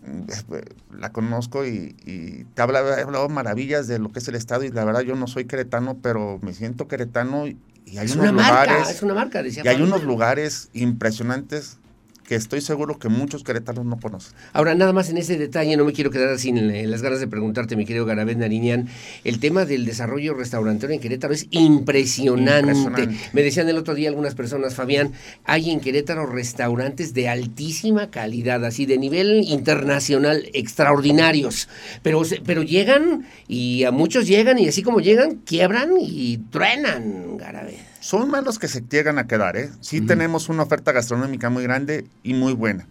[0.06, 4.34] mm, la conozco y, y te habla, he hablado maravillas de lo que es el
[4.34, 8.06] estado y la verdad yo no soy queretano, pero me siento queretano y, y hay
[8.06, 8.74] Es unos una lugares...
[8.78, 11.78] marca, es una marca, decía Y hay unos lugares impresionantes
[12.26, 14.34] que estoy seguro que muchos queretanos no conocen.
[14.52, 17.26] Ahora, nada más en ese detalle, no me quiero quedar sin eh, las ganas de
[17.26, 18.88] preguntarte, mi querido Garabet Nariñán,
[19.24, 22.72] el tema del desarrollo restaurantero en Querétaro es impresionante.
[22.72, 23.30] Impresionante.
[23.32, 25.12] Me decían el otro día algunas personas, Fabián,
[25.44, 31.68] hay en Querétaro restaurantes de altísima calidad, así de nivel internacional, extraordinarios,
[32.02, 37.91] pero, pero llegan y a muchos llegan y así como llegan, quiebran y truenan, Garabet.
[38.02, 39.70] Son más los que se llegan a quedar, ¿eh?
[39.80, 42.88] Sí tenemos una oferta gastronómica muy grande y muy buena.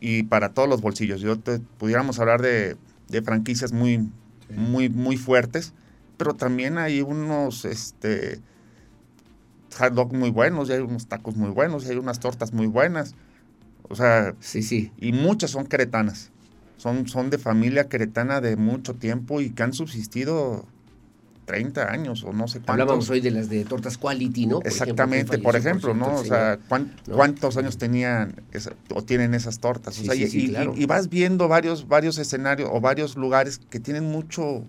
[0.00, 1.20] Y para todos los bolsillos.
[1.20, 2.76] Yo te, pudiéramos hablar de,
[3.08, 4.08] de franquicias muy,
[4.48, 5.74] muy, muy fuertes,
[6.16, 8.40] pero también hay unos este,
[9.78, 12.66] hot dog muy buenos, y hay unos tacos muy buenos, y hay unas tortas muy
[12.66, 13.14] buenas.
[13.90, 14.92] O sea, Sí, sí.
[14.98, 16.30] y muchas son queretanas.
[16.78, 20.66] Son, son de familia queretana de mucho tiempo y que han subsistido
[21.44, 22.70] 30 años o no sé cuántos.
[22.70, 24.58] Hablábamos hoy de las de tortas quality, ¿no?
[24.60, 26.14] Por Exactamente, por ejemplo, ¿no?
[26.16, 26.60] O sea, señor.
[26.68, 27.16] ¿cuán- ¿no?
[27.16, 29.94] ¿cuántos años tenían esa- o tienen esas tortas?
[29.96, 30.74] Sí, o sea, sí, y, sí, y- claro.
[30.76, 34.64] y vas viendo varios, varios escenarios o varios lugares que tienen mucho,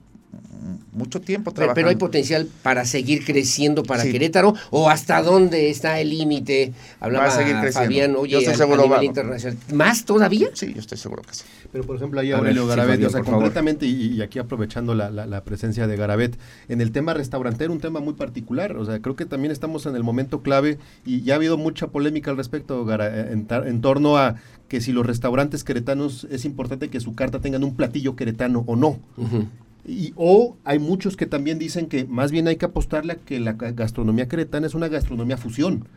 [0.91, 1.75] mucho tiempo Pero, trabajando.
[1.75, 6.73] pero hay potencial para seguir creciendo para Querétaro o hasta dónde está el límite.
[6.99, 7.79] Hablaba Va a seguir creciendo.
[7.87, 9.57] Fabián, oye, Yo estoy seguro a nivel internacional.
[9.73, 10.49] ¿Más todavía?
[10.53, 11.43] Sí, yo estoy seguro que sí.
[11.71, 14.93] Pero por ejemplo, ahí Aurelio sí, Garabet, Fabián, o sea, completamente, y, y aquí aprovechando
[14.93, 16.37] la, la- la presencia de Garabet,
[16.69, 19.95] en el tema restaurantero, un tema muy particular, o sea, creo que también estamos en
[19.95, 23.81] el momento clave y ya ha habido mucha polémica al respecto, Gara- en, tar- en
[23.81, 24.35] torno a
[24.67, 28.75] que si los restaurantes queretanos es importante que su carta tengan un platillo queretano o
[28.75, 28.99] no.
[29.17, 29.47] Ujú.
[29.85, 33.39] Y, o hay muchos que también dicen que más bien hay que apostarle a que
[33.39, 35.87] la ga- gastronomía queretana es una gastronomía fusión.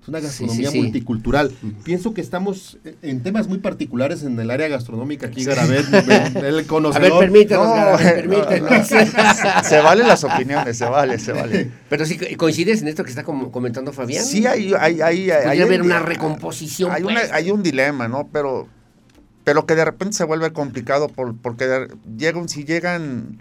[0.00, 0.82] Es una gastronomía sí, sí.
[0.82, 1.52] multicultural.
[1.84, 6.40] Pienso que estamos en- temas muy particulares en el área gastronómica aquí, Garabet, el A
[6.40, 7.18] ver, conocedor.
[7.20, 8.88] permítanos, No, Garabet, no, permítanos.
[9.66, 11.70] Se valen las opiniones, se vale, se vale.
[11.90, 14.24] Pero sí, ¿coincides en esto que está com- comentando Fabián?
[14.24, 17.32] Sí, hay, hay, hay, hay, Podría haber hay- una recomposición, Hay, una- pues.
[17.32, 18.30] hay un dilema, ¿no?
[18.32, 18.68] Pero,
[19.48, 23.38] pero que de repente se vuelve complicado por, porque de- llega un- si llegan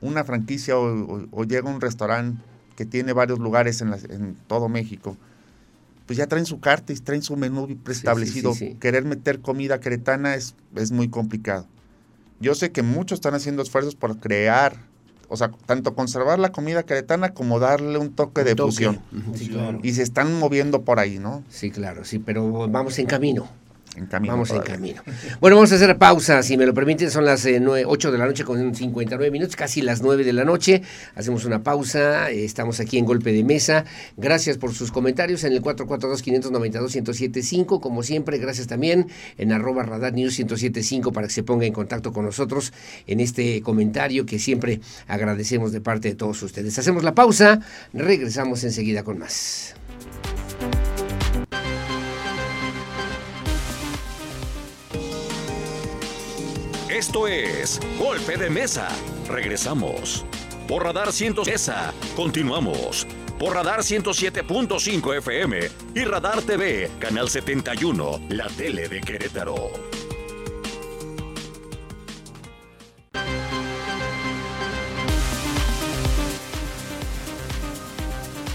[0.00, 2.40] una franquicia o, o- o llega un restaurante
[2.76, 5.18] que tiene varios lugares en, las- en todo México,
[6.06, 8.54] pues ya traen su carta y traen su menú preestablecido.
[8.54, 8.76] sí, sí.
[8.80, 11.66] Querer meter comida queretana es, es muy complicado.
[12.40, 14.76] Yo sé que muchos están haciendo esfuerzos por crear,
[15.28, 18.70] o sea, tanto conservar la comida queretana como darle un toque de Toque.
[18.72, 19.00] fusión.
[19.12, 19.78] Ujú, Sí, claro.
[19.82, 21.44] Y se están moviendo por ahí, ¿no?
[21.50, 23.46] Sí, claro, sí, pero vamos en camino.
[23.96, 24.32] En camino.
[24.32, 25.02] Vamos en camino.
[25.40, 27.12] Bueno, vamos a hacer pausa, si me lo permiten.
[27.12, 30.32] Son las eh, nue- 8 de la noche con 59 minutos, casi las 9 de
[30.32, 30.82] la noche.
[31.14, 32.28] Hacemos una pausa.
[32.30, 33.84] eh, Estamos aquí en Golpe de Mesa.
[34.16, 37.80] Gracias por sus comentarios en el 442-592-1075.
[37.80, 39.06] Como siempre, gracias también
[39.38, 42.72] en arroba radar news 1075 para que se ponga en contacto con nosotros
[43.06, 46.76] en este comentario que siempre agradecemos de parte de todos ustedes.
[46.80, 47.60] Hacemos la pausa.
[47.92, 49.76] Regresamos enseguida con más.
[57.06, 58.88] Esto es Golpe de Mesa.
[59.28, 60.24] Regresamos.
[60.66, 61.92] Por Radar 100 Mesa.
[62.16, 63.06] Continuamos.
[63.38, 70.03] Por Radar 107.5 FM y Radar TV, Canal 71, la tele de Querétaro.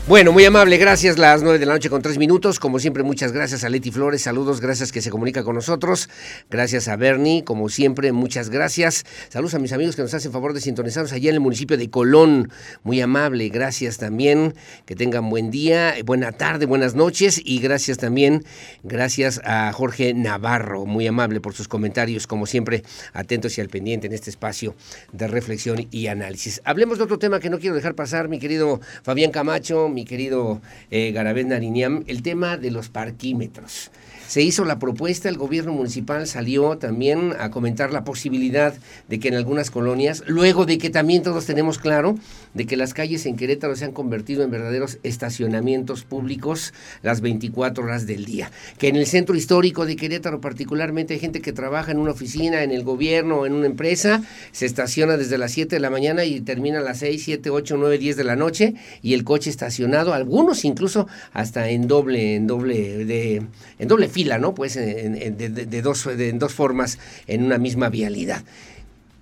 [0.09, 1.19] Bueno, muy amable, gracias.
[1.19, 2.59] Las nueve de la noche con tres minutos.
[2.59, 4.23] Como siempre, muchas gracias a Leti Flores.
[4.23, 6.09] Saludos, gracias que se comunica con nosotros.
[6.49, 9.05] Gracias a Bernie, como siempre, muchas gracias.
[9.27, 11.91] Saludos a mis amigos que nos hacen favor de sintonizarnos allá en el municipio de
[11.91, 12.51] Colón.
[12.81, 14.55] Muy amable, gracias también.
[14.87, 17.39] Que tengan buen día, buena tarde, buenas noches.
[17.45, 18.43] Y gracias también,
[18.81, 22.81] gracias a Jorge Navarro, muy amable por sus comentarios, como siempre,
[23.13, 24.73] atentos y al pendiente en este espacio
[25.11, 26.63] de reflexión y análisis.
[26.65, 30.61] Hablemos de otro tema que no quiero dejar pasar, mi querido Fabián Camacho, mi querido
[30.91, 33.91] eh, Garabén Nariñam, el tema de los parquímetros.
[34.29, 38.75] Se hizo la propuesta, el gobierno municipal salió también a comentar la posibilidad
[39.07, 42.15] de que en algunas colonias, luego de que también todos tenemos claro
[42.53, 47.83] de que las calles en Querétaro se han convertido en verdaderos estacionamientos públicos las 24
[47.83, 51.91] horas del día, que en el centro histórico de Querétaro particularmente hay gente que trabaja
[51.91, 55.79] en una oficina, en el gobierno, en una empresa, se estaciona desde las 7 de
[55.79, 59.15] la mañana y termina a las 6, 7, 8, 9, 10 de la noche y
[59.15, 63.41] el coche estacionado, algunos incluso hasta en doble, en doble, de,
[63.79, 64.53] en doble fila, ¿no?
[64.53, 66.07] Pues en, en- de, dos,
[66.53, 68.43] formas en una misma vialidad.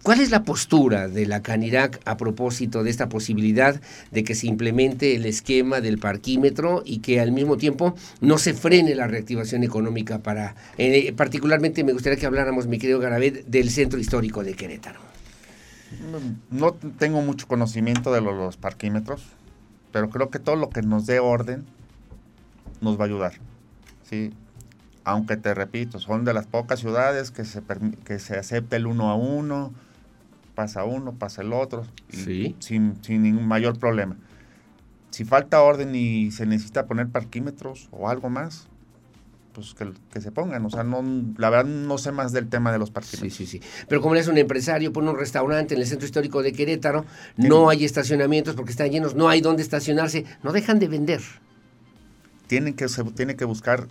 [0.04, 3.82] ¿Cuál es la postura de la Canirac a propósito de esta posibilidad
[4.12, 8.54] de que se implemente el esquema del parquímetro y que al mismo tiempo no se
[8.54, 13.70] frene la reactivación económica para, eh, particularmente me gustaría que habláramos, mi querido Garabet, del
[13.70, 15.00] centro histórico de Querétaro?
[16.52, 19.24] No tengo mucho conocimiento de lo- los parquímetros,
[19.92, 21.66] pero creo que todo lo que nos dé orden
[22.82, 23.34] nos va a ayudar.
[24.10, 24.32] ¿sí?
[25.10, 27.62] Aunque te repito, son de las pocas ciudades que se,
[28.04, 29.74] que se acepta el uno a uno,
[30.54, 32.56] pasa uno, pasa el otro, y Sí.
[32.60, 34.18] sin, sin ningún mayor problema.
[35.12, 38.68] Si falta orden y se necesita poner parquímetros o algo más,
[39.54, 40.66] pues que, que se pongan.
[40.66, 41.02] O sea, no,
[41.38, 43.34] la verdad no sé más del tema de los Sí, parquímetros.
[43.34, 43.62] sí, sí.
[43.88, 47.06] Pero como eres un empresario, pone un restaurante en el centro histórico de Querétaro,
[47.38, 51.22] no hay estacionamientos porque están llenos, no hay dónde estacionarse, no dejan de vender.
[52.48, 53.88] tienen que, se tiene que buscar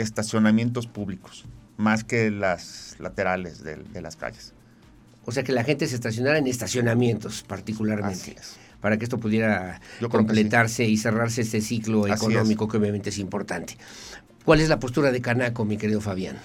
[0.00, 1.44] estacionamientos públicos,
[1.76, 4.52] más que las laterales de, de las calles.
[5.24, 8.14] O sea, que la gente se estacionara en estacionamientos particularmente.
[8.14, 8.56] Así es.
[8.80, 9.80] para que esto pudiera
[10.10, 13.76] completarse y cerrarse este ciclo Así económico que obviamente es importante.
[14.44, 16.36] ¿Cuál es la postura de Canaco, mi querido Fabián?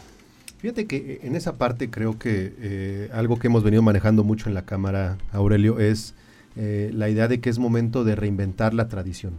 [0.58, 4.50] Fíjate que eh, en esa parte creo que eh, algo que hemos venido manejando mucho
[4.50, 6.14] en la Cámara, Aurelio, es
[6.58, 9.34] eh, la idea de que es momento de reinventar la tradición.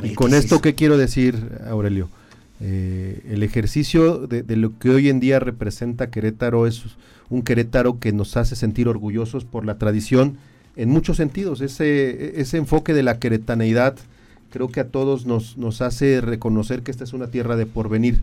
[0.00, 0.62] Ver, Y con ¿qué es esto, eso?
[0.62, 2.10] ¿qué quiero decir, Aurelio?
[2.60, 6.84] Eh, el ejercicio de, de lo que hoy en día representa Querétaro es
[7.28, 10.36] un Querétaro que nos hace sentir orgullosos por la tradición
[10.76, 11.60] en muchos sentidos.
[11.60, 13.96] Ese, ese enfoque de la queretaneidad
[14.50, 18.20] creo que a todos nos, nos hace reconocer que esta es una tierra de porvenir.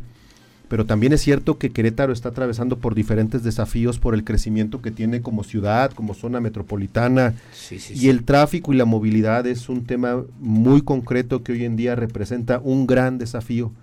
[0.70, 4.89] Pero también es cierto que Querétaro está atravesando por diferentes desafíos por el crecimiento que
[4.89, 7.34] tiene como ciudad, como zona metropolitana.
[7.94, 11.96] y el tráfico y la movilidad es un tema muy concreto que hoy en día
[11.96, 13.74] representa un gran desafío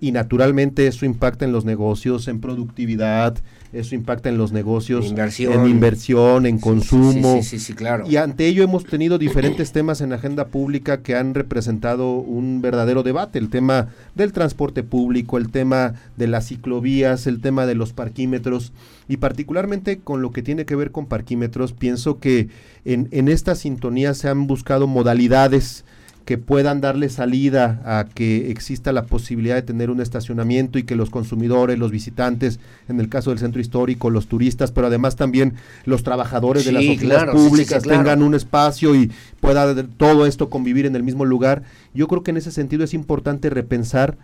[0.00, 3.38] y naturalmente eso impacta en los negocios, en productividad,
[3.72, 7.40] eso impacta en los negocios, en inversión, en consumo.
[7.42, 8.04] Sí, sí, claro.
[8.08, 12.60] Y ante ello hemos tenido diferentes temas en la agenda pública que han representado un
[12.60, 17.74] verdadero debate, el tema del transporte público, el tema de las ciclovías, el tema de
[17.74, 18.72] los parquímetros
[19.08, 22.48] y particularmente con lo que tiene que ver con parquímetros, pienso que
[22.84, 25.84] en, en esta sintonía se han buscado modalidades
[26.26, 30.96] que puedan darle salida a que exista la posibilidad de tener un estacionamiento y que
[30.96, 32.58] los consumidores, los visitantes,
[32.88, 36.82] en el caso del centro histórico, los turistas, pero además también los trabajadores de las
[36.82, 41.62] oficinas públicas tengan un espacio y pueda todo esto convivir en el mismo lugar.
[41.94, 44.18] Yo creo que en ese sentido es importante repensar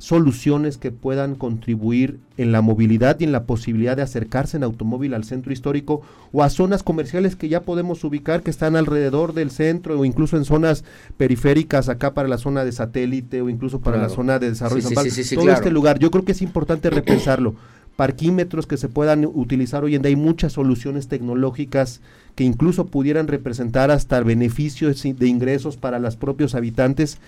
[0.00, 5.12] soluciones que puedan contribuir en la movilidad y en la posibilidad de acercarse en automóvil
[5.12, 6.00] al centro histórico
[6.32, 10.38] o a zonas comerciales que ya podemos ubicar que están alrededor del centro o incluso
[10.38, 10.84] en zonas
[11.18, 15.34] periféricas acá para la zona de satélite o incluso para la zona de desarrollo sí,
[15.34, 17.54] todo este lugar yo creo que es importante repensarlo.
[17.96, 22.00] Parquímetros que se puedan utilizar hoy en día hay muchas soluciones tecnológicas
[22.36, 27.18] que incluso pudieran representar hasta beneficios de ingresos para los propios habitantes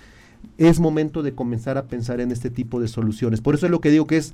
[0.57, 3.41] es momento de comenzar a pensar en este tipo de soluciones.
[3.41, 4.33] Por eso es lo que digo que es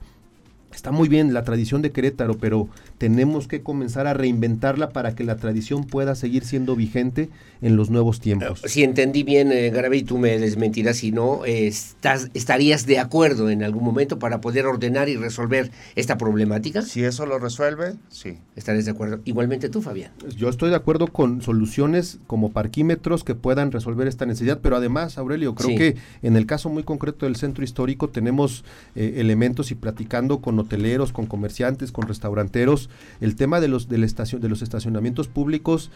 [0.73, 5.23] Está muy bien la tradición de Querétaro, pero tenemos que comenzar a reinventarla para que
[5.23, 7.29] la tradición pueda seguir siendo vigente
[7.62, 8.62] en los nuevos tiempos.
[8.65, 13.63] Si entendí bien, eh, y tú me desmentirás si no, estás, ¿estarías de acuerdo en
[13.63, 16.82] algún momento para poder ordenar y resolver esta problemática?
[16.82, 18.38] Si eso lo resuelve, sí.
[18.55, 19.19] ¿Estarías de acuerdo?
[19.25, 20.12] Igualmente tú, Fabián.
[20.36, 25.17] Yo estoy de acuerdo con soluciones como parquímetros que puedan resolver esta necesidad, pero además,
[25.17, 28.63] Aurelio, creo que en el caso muy concreto del centro histórico tenemos
[28.95, 32.89] eh, elementos y platicando con hoteleros, con comerciantes, con restauranteros,
[33.22, 35.91] el tema de los, del estación, de los estacionamientos públicos,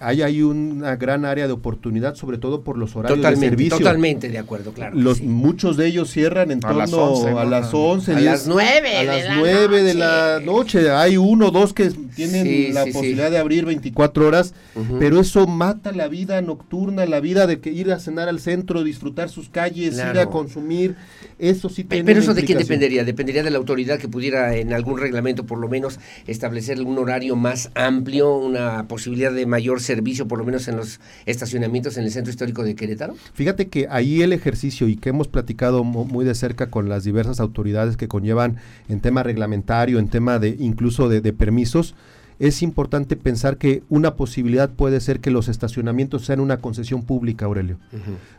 [0.00, 3.78] hay ahí una gran área de oportunidad, sobre todo por los horarios de servicio.
[3.78, 4.96] Totalmente de acuerdo, claro.
[4.96, 8.12] Los, Muchos de ellos cierran en torno a las 11.
[8.12, 8.96] A las 9.
[8.96, 10.90] A las 9 de la noche.
[10.90, 14.54] Hay uno o dos que tienen la posibilidad de abrir 24 horas,
[14.98, 18.82] pero eso mata la vida nocturna, la vida de que ir a cenar al centro,
[18.82, 20.96] disfrutar sus calles, ir a consumir.
[21.38, 23.04] Eso sí tiene Pero eso de quién dependería?
[23.04, 27.36] Dependería de la autoridad que pudiera en algún reglamento por lo menos establecer un horario
[27.36, 32.10] más amplio, una posibilidad de mayor servicio, por lo menos en los estacionamientos en el
[32.10, 33.16] centro histórico de Querétaro?
[33.34, 37.40] Fíjate que ahí el ejercicio y que hemos platicado muy de cerca con las diversas
[37.40, 38.56] autoridades que conllevan
[38.88, 41.94] en tema reglamentario, en tema de incluso de, permisos,
[42.38, 47.46] es importante pensar que una posibilidad puede ser que los estacionamientos sean una concesión pública,
[47.46, 47.78] Aurelio,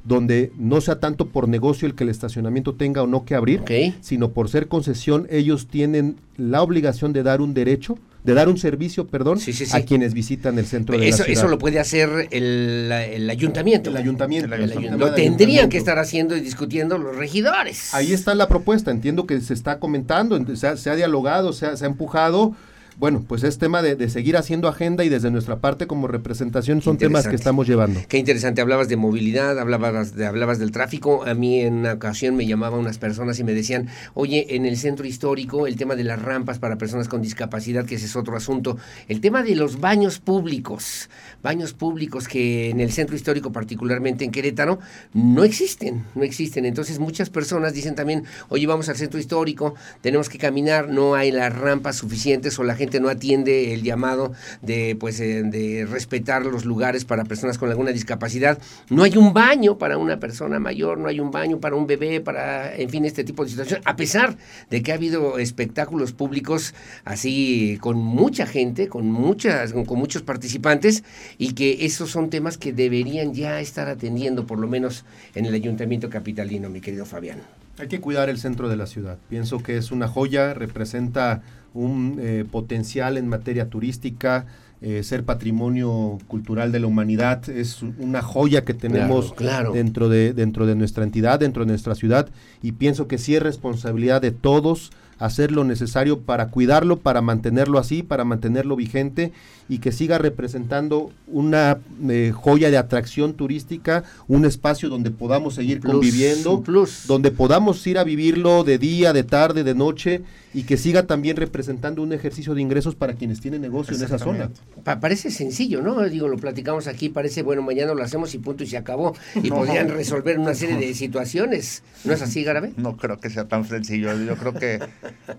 [0.03, 3.63] donde no sea tanto por negocio el que el estacionamiento tenga o no que abrir,
[4.01, 8.57] sino por ser concesión, ellos tienen la obligación de dar un derecho de dar un
[8.57, 9.39] servicio, perdón,
[9.71, 11.39] a quienes visitan el centro de eso, la ciudad.
[11.39, 13.89] Eso lo puede hacer el, ayuntamiento.
[13.89, 14.53] El ayuntamiento.
[14.97, 17.93] lo tendrían que estar haciendo y discutiendo los regidores.
[17.93, 21.67] Ahí está la propuesta, entiendo que se está comentando, se ha, se ha dialogado, se
[21.67, 22.53] ha, se ha empujado
[22.99, 26.97] bueno, pues es tema de, seguir haciendo agenda y desde nuestra parte como representación son
[26.97, 27.99] temas que estamos llevando.
[28.07, 32.35] Qué interesante, hablabas de movilidad, hablabas, de, hablabas del tráfico, a mí en una ocasión
[32.35, 36.05] me llamaban unas personas y me decían, oye, en el centro histórico el tema de
[36.05, 39.79] las rampas para personas con discapacidad, que ese es otro asunto, el tema de los
[39.79, 41.07] baños públicos,
[41.43, 44.79] baños públicos que en el centro histórico, particularmente en Querétaro,
[45.13, 46.65] no existen, no existen.
[46.65, 51.31] Entonces muchas personas dicen también, oye, vamos al centro histórico, tenemos que caminar, no hay
[51.31, 56.45] las rampas suficientes o la gente no atiende el llamado de, pues, eh, de respetar
[56.45, 58.59] los lugares para personas con alguna discapacidad.
[58.89, 62.21] No hay un baño para una persona mayor, no hay un baño para un bebé,
[62.21, 64.37] para, en fin, este tipo de situaciones, a pesar
[64.69, 66.73] de que ha habido espectáculos públicos
[67.05, 71.03] así con mucha gente, con, muchas, con muchos participantes,
[71.37, 75.53] y que esos son temas que deberían ya estar atendiendo, por lo menos en el
[75.53, 77.41] ayuntamiento capitalino, mi querido Fabián.
[77.79, 79.19] Hay que cuidar el centro de la ciudad.
[79.29, 84.45] Pienso que es una joya, representa un eh, potencial en materia turística,
[84.79, 89.33] eh, ser patrimonio cultural de la humanidad, es una joya que tenemos
[89.73, 92.29] Dentro, de, dentro de nuestra entidad, dentro de nuestra ciudad,
[92.61, 97.79] y pienso que sí es responsabilidad de todos hacer lo necesario para cuidarlo, para mantenerlo
[97.79, 99.31] así, para mantenerlo vigente
[99.69, 105.81] y que siga representando una eh, joya de atracción turística, un espacio donde podamos seguir
[105.81, 106.63] conviviendo,
[107.07, 110.21] donde podamos ir a vivirlo de día, de tarde, de noche
[110.53, 114.17] y que siga también representando un ejercicio de ingresos para quienes tienen negocio en esa
[114.17, 114.49] zona.
[114.83, 116.01] parece sencillo, ¿no?
[116.09, 119.15] Digo, lo platicamos aquí, parece, bueno, mañana lo hacemos y punto y se acabó.
[119.35, 121.83] Y podrían resolver una serie de situaciones.
[122.05, 122.73] ¿No es así, Garabe?
[122.77, 124.17] No creo que sea tan sencillo.
[124.17, 124.79] Yo creo que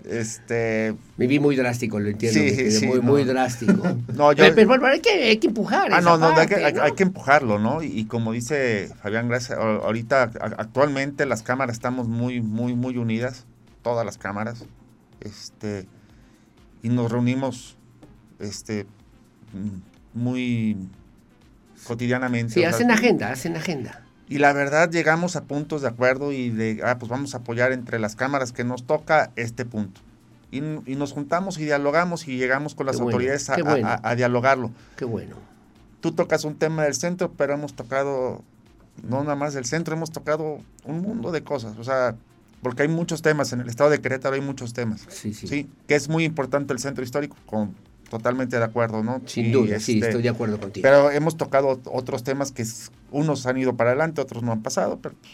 [0.09, 2.39] este me vi muy drástico, lo entiendo.
[2.39, 3.73] Sí, sí, muy, muy drástico.
[4.13, 4.45] no, yo...
[4.55, 5.91] pero, bueno, hay, que, hay que empujar.
[5.93, 7.81] Ah, no, no, hay que, hay, que, empujarlo, ¿no?
[7.83, 13.45] Y, como dice Fabián Gracias, ahorita actualmente las cámaras estamos muy, muy, muy unidas,
[13.81, 14.65] todas las cámaras
[15.21, 15.85] este,
[16.81, 17.77] y nos reunimos
[18.39, 18.85] este,
[20.13, 20.77] muy
[21.83, 22.53] cotidianamente.
[22.53, 24.03] Sí, hacen agenda, hacen agenda.
[24.29, 27.71] Y la verdad llegamos a puntos de acuerdo y de, ah, pues vamos a apoyar
[27.71, 30.01] entre las cámaras que nos toca este punto.
[30.51, 34.71] Y, nos juntamos y dialogamos y llegamos con las autoridades a, dialogarlo.
[34.95, 35.35] Qué bueno.
[35.99, 38.43] Tú tocas un tema del centro, pero hemos tocado,
[39.03, 41.77] no nada más del centro, hemos tocado un mundo de cosas.
[41.77, 42.15] O sea,
[42.61, 45.05] porque hay muchos temas, en el estado de Querétaro hay muchos temas.
[45.09, 45.47] Sí, sí.
[45.47, 47.75] Sí, que es muy importante el centro histórico, con,
[48.09, 49.21] totalmente de acuerdo, ¿no?
[49.25, 50.81] Sin duda, sí, este, estoy de acuerdo contigo.
[50.83, 52.65] Pero hemos tocado otros temas que
[53.11, 55.33] unos han ido para adelante, otros no han pasado, pero pues,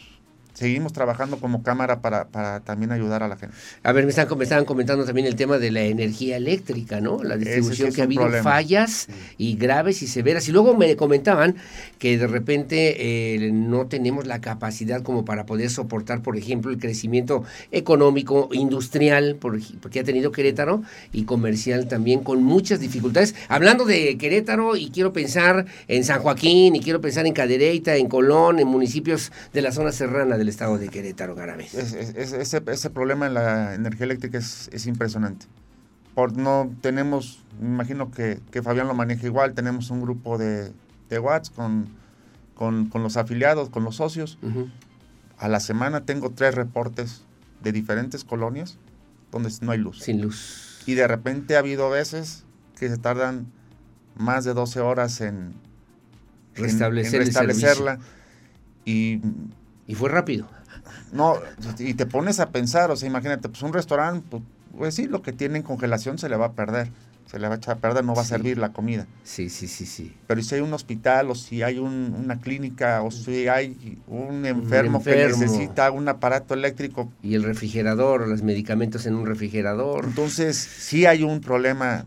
[0.55, 3.55] seguimos trabajando como cámara para, para, también ayudar a la gente.
[3.83, 7.23] A ver, me, están, estaban comentando también el tema de la energía eléctrica, ¿no?
[7.23, 10.47] La distribución que ha habido fallas y graves y severas.
[10.47, 11.55] Y luego me comentaban
[11.99, 16.79] que de repente eh, no tenemos la capacidad como para poder soportar, por ejemplo, el
[16.79, 23.35] crecimiento económico, industrial, porque ha tenido Querétaro, y comercial también, con muchas dificultades.
[23.49, 28.07] Hablando de Querétaro, y quiero pensar en San Joaquín, y quiero pensar en Cadereyta, en
[28.07, 31.73] Colón, en municipios de la zona serrana de estado de Querétaro, Garabés.
[31.73, 35.45] ese, problema en la energía eléctrica es, impresionante.
[36.13, 40.71] Por, no tenemos, me imagino que, Fabián lo maneja igual, tenemos un grupo de,
[41.09, 41.89] de Watts con,
[42.53, 44.37] con, los afiliados, con los socios.
[45.37, 47.23] A la semana tengo tres reportes
[47.61, 48.77] de diferentes colonias
[49.31, 49.99] donde no hay luz.
[50.01, 50.81] Sin luz.
[50.85, 52.45] Y de repente ha habido veces
[52.77, 53.47] que se tardan
[54.15, 55.53] más de 12 horas en,
[56.55, 57.99] Restablecer restablecerla.
[58.85, 59.19] Y
[59.87, 60.47] y fue rápido.
[61.11, 61.35] No,
[61.79, 64.43] y te pones a pensar, o sea, imagínate, pues un restaurante, pues,
[64.77, 66.89] pues, sí, lo que tiene en congelación se le va a perder.
[67.25, 69.07] Se le va a echar a perder, no va a servir la comida.
[69.23, 70.15] Sí, sí, sí, sí.
[70.27, 75.03] Pero si hay un hospital, o si hay una clínica, o si hay un enfermo,
[75.03, 77.11] que necesita un aparato eléctrico.
[77.23, 80.05] Y el refrigerador, los medicamentos en un refrigerador.
[80.05, 82.05] Entonces, sí hay un problema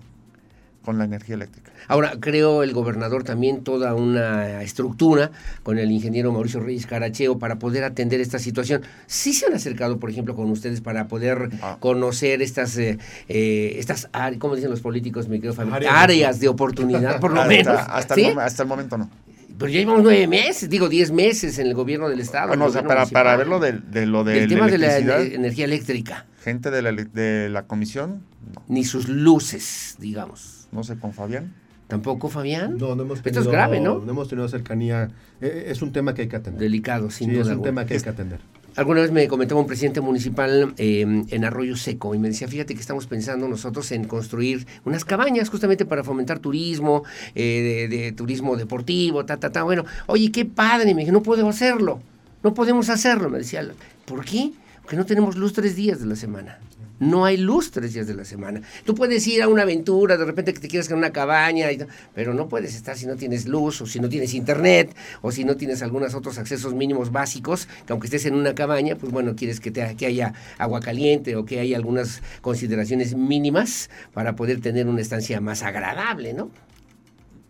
[0.89, 1.71] con la energía eléctrica.
[1.87, 5.31] Ahora, creo el gobernador también toda una estructura
[5.63, 8.81] con el ingeniero Mauricio Reyes Caracheo para poder atender esta situación.
[9.07, 11.77] Sí se han acercado, por ejemplo, con ustedes para poder ah.
[11.79, 12.97] conocer estas, eh,
[13.29, 14.09] eh, estas
[14.39, 15.43] ¿cómo dicen los políticos, mi
[15.91, 17.79] Áreas, de oportunidad, por lo menos.
[17.87, 19.11] Hasta, el, hasta el momento no.
[19.59, 22.49] Pero ya llevamos nueve meses, digo diez meses en el gobierno del Estado.
[22.49, 25.67] Bueno, o sea, para, para verlo de, de lo de El tema de la energía
[25.67, 26.25] eléctrica.
[26.43, 28.23] Gente de la, de la comisión.
[28.69, 30.58] Ni sus luces, digamos.
[30.73, 31.55] No sé, con Fabián.
[31.89, 32.77] ¿Tampoco, Fabián?
[32.77, 33.41] No, no hemos tenido.
[33.41, 33.99] Esto es grave, ¿no?
[34.01, 35.05] No hemos tenido cercanía.
[35.41, 36.61] Eh, eh, es un tema que hay que atender.
[36.61, 37.51] Delicado, sin sí, duda.
[37.51, 38.41] Es un tema que hay que atender.
[38.77, 42.75] Alguna vez me comentaba un presidente municipal em, en Arroyo Seco y me decía, fíjate
[42.75, 47.03] que estamos pensando nosotros en construir unas cabañas justamente para fomentar turismo,
[47.35, 49.65] eh, de, turismo deportivo, ta, ta, ta.
[49.65, 52.01] Bueno, oye, qué padre, me dije, no puedo hacerlo,
[52.45, 53.67] no podemos hacerlo, me decía.
[54.05, 54.53] ¿Por qué?
[54.83, 56.59] Porque no tenemos luz tres días de la semana.
[57.01, 58.63] No hay luz tres días de la semana.
[58.85, 61.69] Tú puedes ir a una aventura, de repente que te quieras en una cabaña,
[62.15, 65.45] pero no puedes estar si no tienes luz, o si no tienes internet, o si
[65.45, 69.37] no tienes algunos otros accesos mínimos básicos, que aunque estés en una cabaña, pues bueno,
[69.37, 74.61] quieres que, te, que haya agua caliente o que haya algunas consideraciones mínimas para poder
[74.61, 76.51] tener una estancia más agradable, ¿no?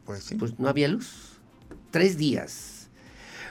[0.04, 0.34] Pues sí.
[0.34, 1.38] Pues no había luz.
[1.90, 2.88] Tres días.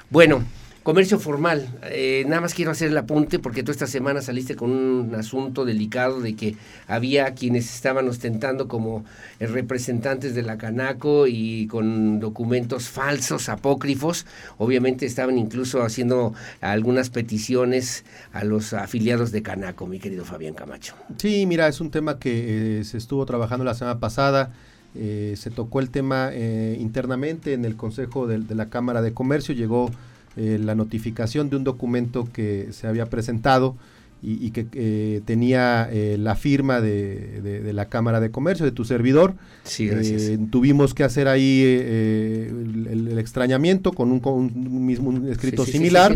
[0.10, 0.44] Bueno,
[0.88, 1.68] Comercio formal.
[1.92, 5.66] Eh, nada más quiero hacer el apunte porque tú esta semana saliste con un asunto
[5.66, 6.56] delicado de que
[6.88, 9.04] había quienes estaban ostentando como
[9.42, 14.26] eh, representantes de la Canaco y con documentos falsos, apócrifos.
[14.60, 20.94] Obviamente estaban incluso haciendo algunas peticiones a los afiliados de Canaco, mi querido Fabián Camacho.
[21.18, 24.54] Sí, mira, es un tema que eh, se estuvo trabajando la semana pasada.
[24.96, 29.92] se tocó el tema internamente en el Consejo de la Cámara de Comercio, llegó
[30.38, 33.76] eh, la notificación de un documento que se había presentado
[34.22, 39.36] y, que eh, tenía eh, la firma de, la Cámara de Comercio, de tu servidor.
[39.64, 40.24] Sí, gracias.
[40.24, 46.16] Eh, tuvimos que hacer ahí el, extrañamiento con un, mismo escrito similar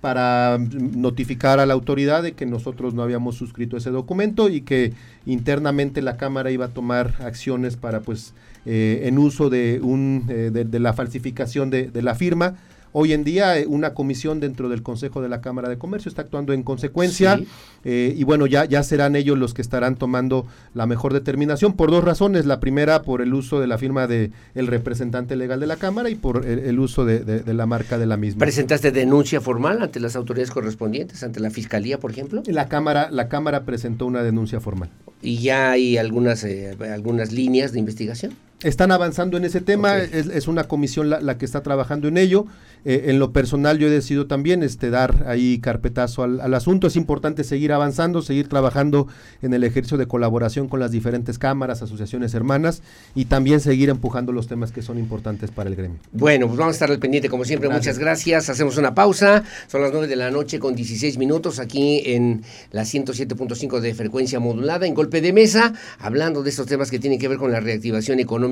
[0.00, 4.92] para notificar a la autoridad de que nosotros no habíamos suscrito ese documento y que
[5.26, 8.32] internamente la Cámara iba a tomar acciones para, pues,
[8.64, 12.56] en uso de, un, de, la falsificación de la firma
[12.92, 16.22] Hoy en día eh, una comisión dentro del Consejo de la Cámara de Comercio está
[16.22, 17.40] actuando en consecuencia
[17.84, 21.90] eh, y bueno, ya, ya serán ellos los que estarán tomando la mejor determinación por
[21.90, 22.46] dos razones.
[22.46, 26.10] La primera, por el uso de la firma de el representante legal de la Cámara
[26.10, 28.40] y por el, uso de, la marca de la misma.
[28.40, 32.42] ¿Presentaste denuncia formal ante las autoridades correspondientes, ante la Fiscalía, por ejemplo?
[32.46, 34.90] La Cámara, la cámara presentó una denuncia formal.
[35.22, 38.32] ¿Y ya hay algunas, eh, algunas líneas de investigación?
[38.62, 42.44] Están avanzando en ese tema, es, una comisión la, que está trabajando en ello.
[42.84, 46.86] Eh, en lo personal yo he decidido también este, dar ahí carpetazo al, asunto.
[46.86, 49.06] Es importante seguir avanzando, seguir trabajando
[49.40, 52.82] en el ejercicio de colaboración con las diferentes cámaras, asociaciones hermanas
[53.14, 55.98] y también seguir empujando los temas que son importantes para el gremio.
[56.12, 57.70] Bueno, pues vamos a estar al pendiente como siempre.
[57.70, 58.50] Muchas gracias.
[58.50, 59.42] Hacemos una pausa.
[59.68, 62.42] Son las 9 de la noche con 16 minutos aquí en
[62.72, 67.18] la 107.5 de frecuencia modulada en golpe de mesa, hablando de estos temas que tienen
[67.18, 68.49] que ver con la reactivación económica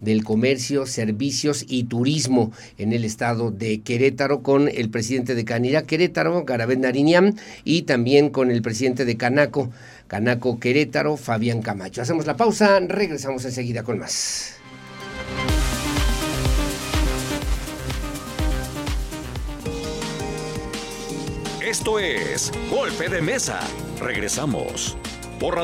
[0.00, 5.82] del comercio, servicios y turismo en el estado de Querétaro con el presidente de Canira
[5.82, 9.70] Querétaro, Garabet Nariñán, y también con el presidente de Canaco,
[10.08, 12.02] Canaco Querétaro, Fabián Camacho.
[12.02, 14.56] Hacemos la pausa, regresamos enseguida con más.
[21.66, 23.58] Esto es Golpe de Mesa.
[24.00, 24.96] Regresamos.
[25.40, 25.58] Por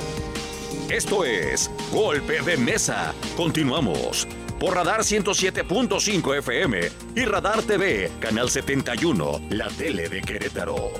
[0.93, 3.15] esto es Golpe de Mesa.
[3.35, 4.29] Continuamos
[4.61, 6.81] por Radar 107.5 FM
[7.17, 10.93] y Radar TV, Canal 71, la tele de Querétaro.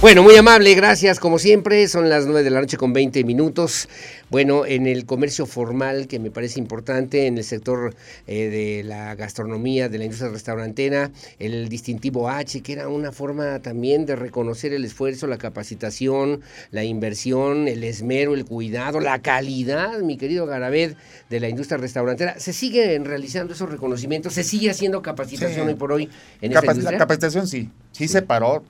[0.00, 1.88] Bueno, muy amable, gracias como siempre.
[1.88, 3.88] Son las 9 de la noche con 20 minutos.
[4.28, 7.94] Bueno, en el comercio formal, que me parece importante, en el sector
[8.26, 13.60] eh, de la gastronomía, de la industria restaurantera, el distintivo H, que era una forma
[13.60, 20.00] también de reconocer el esfuerzo, la capacitación, la inversión, el esmero, el cuidado, la calidad,
[20.00, 20.96] mi querido Garabed,
[21.30, 22.38] de la industria restaurantera.
[22.38, 24.34] ¿Se siguen realizando esos reconocimientos?
[24.34, 26.10] ¿Se sigue haciendo capacitación hoy por hoy
[26.42, 26.92] en esta industria?
[26.92, 28.08] La capacitación sí, sí, sí.
[28.08, 28.64] se paró,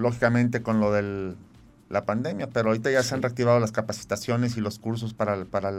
[0.00, 1.36] lógicamente, con lo del
[1.90, 5.72] la pandemia, pero ahorita ya se han reactivado las capacitaciones y los cursos para, para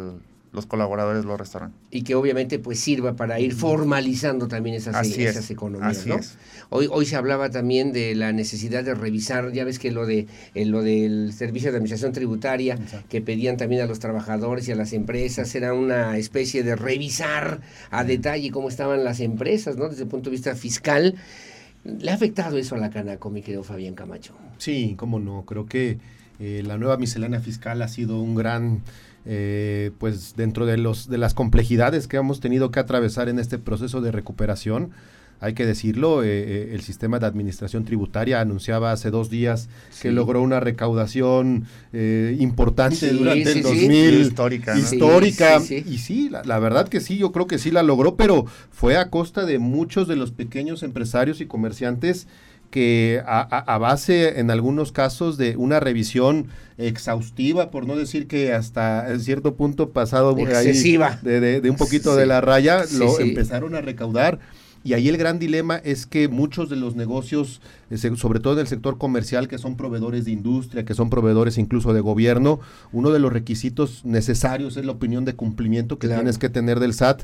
[0.51, 1.79] los colaboradores de los restaurantes.
[1.89, 6.19] Y que obviamente pues sirva para ir formalizando también esas, esas economías, ¿no?
[6.69, 10.27] Hoy, hoy se hablaba también de la necesidad de revisar, ya ves que lo de
[10.53, 14.75] eh, lo del servicio de administración tributaria que pedían también a los trabajadores y a
[14.75, 19.87] las empresas, era una especie de revisar a detalle cómo estaban las empresas, ¿no?
[19.87, 21.15] Desde el punto de vista fiscal.
[21.83, 24.33] ¿Le ha afectado eso a la Canaco, mi querido Fabián Camacho?
[24.57, 25.45] Sí, cómo no.
[25.45, 25.97] Creo que
[26.39, 28.81] eh, la nueva miscelánea fiscal ha sido un gran,
[29.25, 33.57] eh, pues dentro de, los, de las complejidades que hemos tenido que atravesar en este
[33.57, 34.91] proceso de recuperación,
[35.41, 39.69] hay que decirlo, eh, eh, el sistema de administración tributaria anunciaba hace dos días
[39.99, 44.21] que logró una recaudación eh, importante durante el 2000.
[44.21, 44.77] Histórica.
[44.77, 45.59] Histórica.
[45.67, 49.09] Y sí, la, verdad que sí, yo creo que sí la logró, pero fue a
[49.09, 52.27] costa de muchos de los pequeños empresarios y comerciantes
[52.69, 59.11] que a, base en algunos casos de una revisión exhaustiva, por no decir que hasta
[59.11, 61.19] en cierto punto pasado Excesiva.
[61.23, 64.39] de, un poquito de la raya, lo empezaron a recaudar
[64.83, 68.59] y ahí el gran dilema es que muchos de los negocios, eh, sobre todo en
[68.59, 72.59] el sector comercial, que son proveedores de industria, que son proveedores incluso de gobierno,
[72.91, 76.93] uno de los requisitos necesarios es la opinión de cumplimiento que tienes que tener del
[76.93, 77.21] SAT.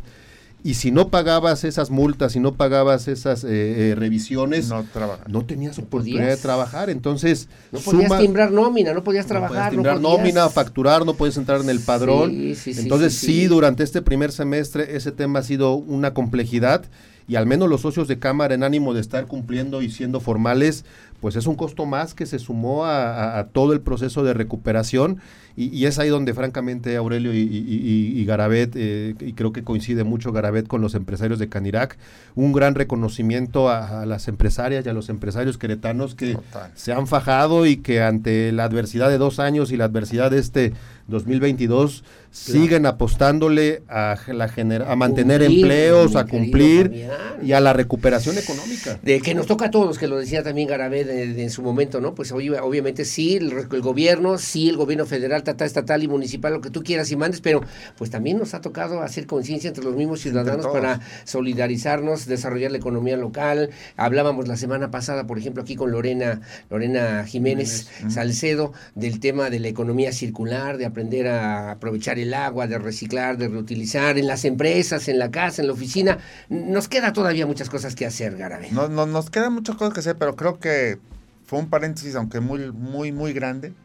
[0.64, 3.48] Y si no pagabas esas multas, si no pagabas esas eh,
[3.92, 4.86] eh, revisiones, no,
[5.28, 6.90] no tenías oportunidad de trabajar.
[6.90, 9.50] Entonces, no podías timbrar nómina, no podías trabajar.
[9.50, 12.32] No podías timbrar nómina, facturar, no podías entrar en el padrón.
[12.34, 16.86] Entonces, sí, durante este primer semestre ese tema ha sido una complejidad
[17.28, 20.86] y al menos los socios de Cámara en ánimo de estar cumpliendo y siendo formales,
[21.20, 25.20] pues es un costo más que se sumó a, todo el proceso de recuperación.
[25.56, 30.68] Y, es ahí donde francamente Aurelio y, Garabet, eh, y creo que coincide mucho Garabet
[30.68, 31.98] con los empresarios de Canirac,
[32.36, 36.38] un gran reconocimiento a, las empresarias y a los empresarios queretanos que
[36.76, 40.38] se han fajado y que ante la adversidad de dos años y la adversidad de
[40.38, 40.74] este
[41.08, 44.52] 2022 siguen apostándole a, la
[44.88, 47.08] a mantener empleos, a cumplir
[47.42, 49.00] y a la recuperación económica.
[49.02, 51.02] De que nos toca a todos, que lo decía también Garabé
[51.42, 52.14] en, su momento, ¿no?
[52.14, 56.84] Pues obviamente sí, el, gobierno, sí, el gobierno federal, estatal y municipal, lo que tú
[56.84, 57.62] quieras y mandes, pero
[57.98, 62.78] pues también nos ha tocado hacer conciencia entre los mismos ciudadanos para solidarizarnos, desarrollar la
[62.78, 63.70] economía local.
[63.96, 69.60] Hablábamos la semana pasada, por ejemplo, aquí con Lorena, Lorena Jiménez, Salcedo, del tema de
[69.60, 74.46] la economía circular, de aprender a aprovechar el agua, de reciclar, de reutilizar en las
[74.46, 76.18] empresas, en la casa, en la oficina.
[76.50, 78.72] Nos queda todavía muchas cosas que hacer, Garabé.
[78.72, 80.98] No, no, nos quedan muchas cosas que hacer, pero creo que
[81.46, 83.76] fue un paréntesis, aunque muy, muy, muy grande.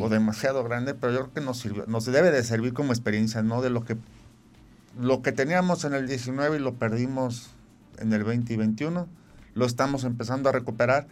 [0.00, 3.42] O demasiado grande, pero yo creo que nos sirvió, nos debe de servir como experiencia,
[3.42, 3.60] ¿no?
[3.60, 3.98] De lo que
[4.98, 7.50] lo que teníamos en el 19 y lo perdimos
[7.98, 9.08] en el 20 y 21,
[9.54, 11.08] lo estamos empezando a recuperar,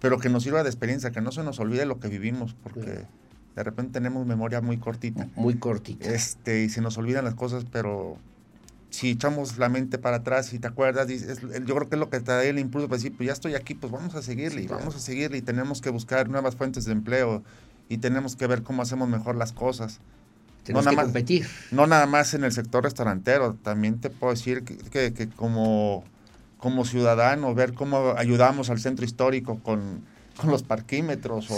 [0.00, 3.06] pero que nos sirva de experiencia, que no se nos olvide lo que vivimos, porque
[3.54, 5.28] de repente tenemos memoria muy cortita.
[5.36, 6.08] Muy cortita.
[6.08, 8.18] Este, y se nos olvidan las cosas, pero
[8.90, 12.20] si echamos la mente para atrás y te acuerdas, yo creo que es lo que
[12.20, 14.94] te da el impulso para decir, pues ya estoy aquí, pues vamos a seguirle, vamos
[14.94, 17.42] a seguirle, y tenemos que buscar nuevas fuentes de empleo,
[17.88, 20.00] y tenemos que ver cómo hacemos mejor las cosas.
[20.64, 21.46] Tenemos no que competir.
[21.72, 26.04] no nada más en el sector restaurantero, también te puedo decir que, que como,
[26.58, 30.02] como ciudadano, ver cómo ayudamos al centro histórico con
[30.40, 31.54] con los parquímetros o,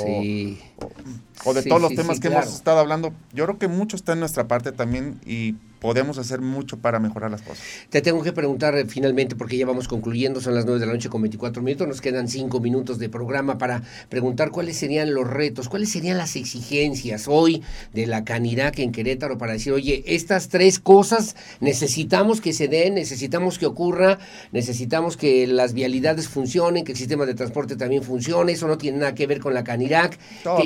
[1.45, 3.13] o, de todos los temas que hemos estado hablando.
[3.33, 7.31] Yo creo que mucho está en nuestra parte también y podemos hacer mucho para mejorar
[7.31, 7.63] las cosas.
[7.91, 10.93] Te tengo que preguntar eh, finalmente, porque ya vamos concluyendo, son las 9 de la
[10.93, 15.27] noche con 24 minutos, nos quedan 5 minutos de programa para preguntar cuáles serían los
[15.27, 17.63] retos, cuáles serían las exigencias hoy
[17.93, 22.95] de la Canirac en Querétaro para decir, oye, estas tres cosas necesitamos que se den,
[22.95, 24.19] necesitamos que ocurra,
[24.53, 28.99] necesitamos que las vialidades funcionen, que el sistema de transporte también funcione, eso no tiene
[28.99, 30.19] nada que ver con la Canirac.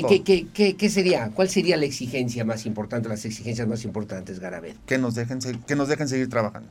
[0.07, 1.31] ¿Qué, qué, qué, qué, sería?
[1.33, 4.75] ¿Cuál sería la exigencia más importante, las exigencias más importantes, Garabet?
[4.85, 6.69] Que nos dejen, que nos dejen seguir trabajando.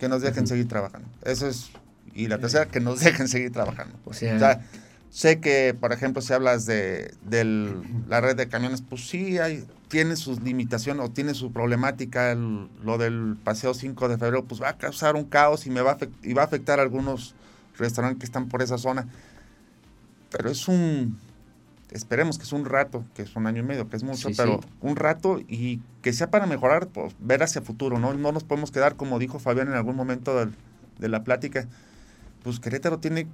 [0.00, 1.08] Que nos dejen seguir trabajando.
[1.24, 1.70] Eso es.
[2.14, 3.96] Y la tercera, que nos dejen seguir trabajando.
[4.04, 4.64] O sea,
[5.10, 7.14] sé que, por ejemplo, si hablas de,
[8.08, 12.34] la red de camiones, pues sí, hay, tiene sus limitaciones o tiene su problemática.
[12.34, 15.92] lo del paseo 5 de febrero, pues va a causar un caos y, me va,
[15.92, 17.34] a y va a afectar a algunos
[17.76, 19.06] restaurantes que están por esa zona.
[20.30, 21.18] Pero es un
[21.90, 24.60] esperemos que es un rato, que es un año y medio, que es mucho, pero
[24.80, 28.14] un rato y que sea para mejorar, pues, ver hacia futuro, ¿no?
[28.14, 30.46] No nos podemos quedar, como dijo Fabián en algún momento
[30.98, 31.66] de, la plática,
[32.42, 33.26] pues Querétaro tiene,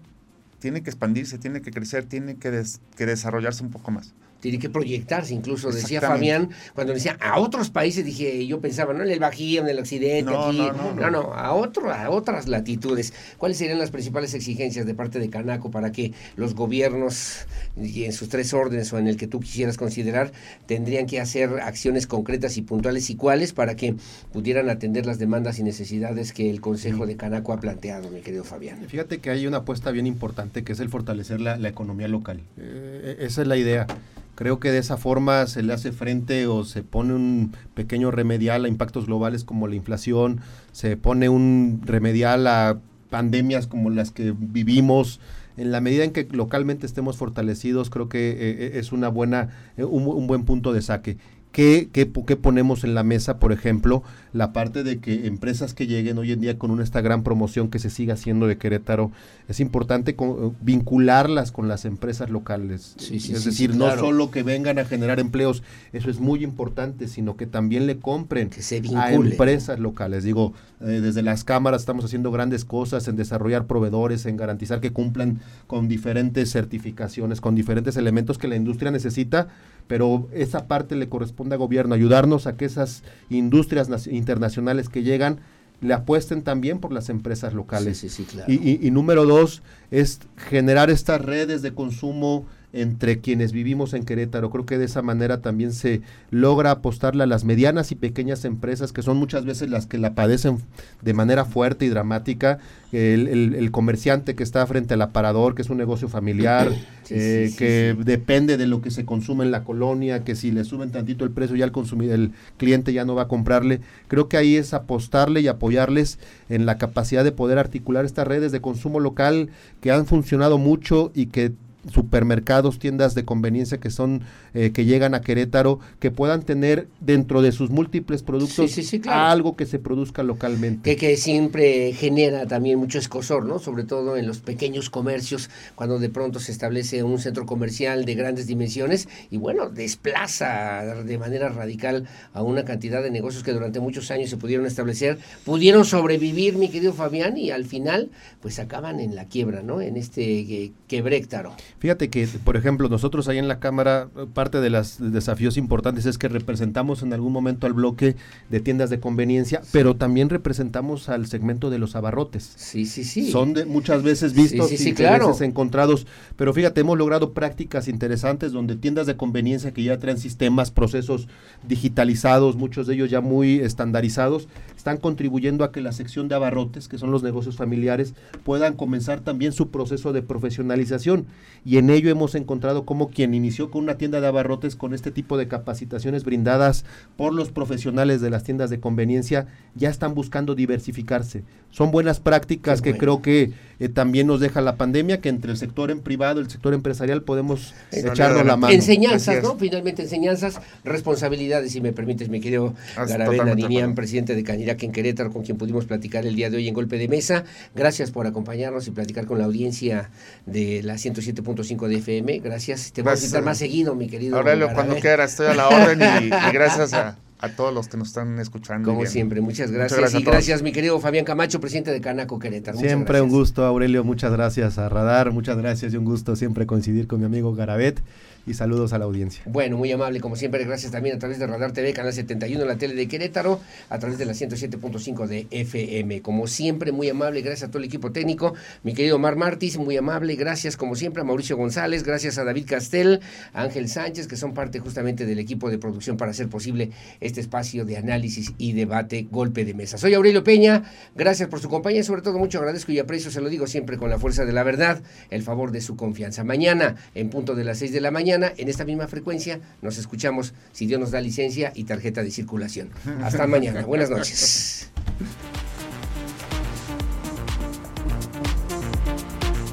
[0.58, 2.62] tiene que expandirse, tiene que crecer, tiene que,
[2.96, 7.70] que desarrollarse un poco más tiene que proyectarse, incluso decía Fabián, cuando decía a otros
[7.70, 11.32] países, dije, yo pensaba, no en el Bajío, en el Occidente, no, aquí, no, no,
[11.32, 13.14] a, otro, a otras latitudes.
[13.38, 18.12] ¿Cuáles serían las principales exigencias de parte de Canaco para que los gobiernos, y en
[18.12, 20.30] sus tres órdenes o en el que tú quisieras considerar,
[20.66, 23.94] tendrían que hacer acciones concretas y puntuales y cuáles para que
[24.30, 28.44] pudieran atender las demandas y necesidades que el Consejo de Canaco ha planteado, mi querido
[28.44, 28.86] Fabián?
[28.88, 32.42] Fíjate que hay una apuesta bien importante que es el fortalecer la, economía local.
[32.58, 33.86] Eh, esa es la idea.
[34.34, 38.64] Creo que de esa forma se le hace frente o se pone un pequeño remedial
[38.64, 40.40] a impactos globales como la inflación,
[40.72, 42.78] se pone un remedial a
[43.10, 45.20] pandemias como las que vivimos.
[45.56, 49.50] En la medida en que localmente estemos fortalecidos, creo que eh, eh, es una buena,
[49.76, 51.16] eh, un, buen punto de saque.
[51.52, 54.02] ¿Qué, qué, qué ponemos en la mesa, por ejemplo?
[54.34, 57.78] La parte de que empresas que lleguen hoy en día con esta gran promoción que
[57.78, 59.12] se siga haciendo de Querétaro,
[59.48, 60.16] es importante
[60.60, 62.96] vincularlas con las empresas locales.
[62.98, 65.62] es decir, no solo que vengan a generar empleos,
[65.92, 68.50] eso es muy importante, sino que también le compren
[68.96, 70.24] a empresas locales.
[70.24, 74.92] Digo, eh, desde las cámaras estamos haciendo grandes cosas en desarrollar proveedores, en garantizar que
[74.92, 79.46] cumplan con diferentes certificaciones, con diferentes elementos que la industria necesita,
[79.86, 83.88] pero esa parte le corresponde al gobierno, ayudarnos a que esas industrias
[84.24, 85.40] internacionales que llegan
[85.80, 88.02] le apuesten también por las empresas locales.
[88.48, 94.50] y, y, número dos es generar estas redes de consumo entre quienes vivimos en Querétaro.
[94.50, 98.92] Creo que de esa manera también se logra apostarle a las medianas y pequeñas empresas,
[98.92, 100.58] que son muchas veces las que la padecen
[101.00, 102.58] de manera fuerte y dramática.
[102.92, 106.70] El, comerciante que está frente al aparador, que es un negocio familiar,
[107.10, 110.92] eh, que depende de lo que se consume en la colonia, que si le suben
[110.92, 113.80] tantito el precio ya el consumidor, el cliente ya no va a comprarle.
[114.06, 118.52] Creo que ahí es apostarle y apoyarles en la capacidad de poder articular estas redes
[118.52, 119.48] de consumo local
[119.80, 121.52] que han funcionado mucho y que
[121.92, 124.22] supermercados, tiendas de conveniencia que son
[124.54, 128.72] eh, que llegan a Querétaro, que puedan tener dentro de sus múltiples productos
[129.06, 130.90] algo que se produzca localmente.
[130.90, 133.58] Que, que siempre genera también mucho escosor, ¿no?
[133.58, 138.14] Sobre todo en los pequeños comercios, cuando de pronto se establece un centro comercial de
[138.14, 143.80] grandes dimensiones y bueno, desplaza de manera radical a una cantidad de negocios que durante
[143.80, 148.10] muchos años se pudieron establecer, pudieron sobrevivir, mi querido Fabián, y al final
[148.40, 149.80] pues acaban en la quiebra, ¿no?
[149.80, 151.54] En este eh, quebréctaro.
[151.84, 156.16] Fíjate que, por ejemplo, nosotros ahí en la Cámara, parte de los desafíos importantes es
[156.16, 158.16] que representamos en algún momento al bloque
[158.48, 162.54] de tiendas de conveniencia, pero también representamos al segmento de los abarrotes.
[162.56, 163.30] Sí, sí, sí.
[163.30, 166.06] Son de, muchas veces vistos y veces encontrados,
[166.36, 171.28] pero fíjate, hemos logrado prácticas interesantes donde tiendas de conveniencia que ya traen sistemas, procesos
[171.68, 174.48] digitalizados, muchos de ellos ya muy estandarizados,
[174.84, 178.12] están contribuyendo a que la sección de abarrotes, que son los negocios familiares,
[178.42, 181.24] puedan comenzar también su proceso de profesionalización.
[181.64, 185.10] Y en ello hemos encontrado como quien inició con una tienda de abarrotes con este
[185.10, 186.84] tipo de capacitaciones brindadas
[187.16, 191.44] por los profesionales de las tiendas de conveniencia, ya están buscando diversificarse.
[191.70, 195.56] Son buenas prácticas que creo que eh, también nos deja la pandemia, que entre el
[195.56, 198.72] sector en privado, el sector empresarial podemos echarnos la mano.
[198.72, 199.56] Enseñanzas, ¿no?
[199.56, 205.32] Finalmente enseñanzas, responsabilidades, si me permites, mi querido Garavena Dinian, presidente de Canirac en Querétaro,
[205.32, 207.44] con quien pudimos platicar el día de hoy en Golpe de Mesa.
[207.74, 210.10] Gracias por acompañarnos y platicar con la audiencia
[210.46, 212.38] de la 107.5 de FM.
[212.40, 212.92] Gracias.
[212.92, 214.36] Te voy a visitar más seguido, mi querido.
[214.36, 218.08] Aurelio, cuando quieras, estoy a la orden y gracias a a todos los que nos
[218.08, 218.88] están escuchando.
[218.90, 220.14] Como siempre, muchas gracias.
[220.14, 222.78] y gracias, mi querido Fabián Camacho, presidente de Canaco Querétaro.
[222.78, 224.04] siempre un gusto, Aurelio.
[224.04, 225.32] Muchas gracias a Radar.
[225.32, 228.00] Muchas gracias y un gusto siempre coincidir con mi amigo Garabet
[228.46, 229.42] y saludos a la audiencia.
[229.46, 232.68] Bueno, muy amable, como siempre, gracias también a través de Radar TV, Canal 71, en
[232.68, 236.22] la tele de Querétaro, a través de la 107.5 de FM.
[236.22, 239.96] Como siempre, muy amable, gracias a todo el equipo técnico, mi querido Omar Martis, muy
[239.96, 243.20] amable, gracias como siempre a Mauricio González, gracias a David Castel,
[243.52, 246.90] a Ángel Sánchez, que son parte justamente del equipo de producción para hacer posible
[247.20, 249.98] este espacio de análisis y debate golpe de mesa.
[249.98, 250.84] Soy Aurelio Peña,
[251.14, 254.10] gracias por su compañía, sobre todo mucho agradezco y aprecio, se lo digo siempre con
[254.10, 256.44] la fuerza de la verdad, el favor de su confianza.
[256.44, 258.10] Mañana, en punto de las 6 de la
[258.42, 262.90] en esta misma frecuencia, nos escuchamos, si Dios nos da licencia y tarjeta de circulación.
[263.22, 263.82] Hasta mañana.
[263.82, 264.90] Buenas noches.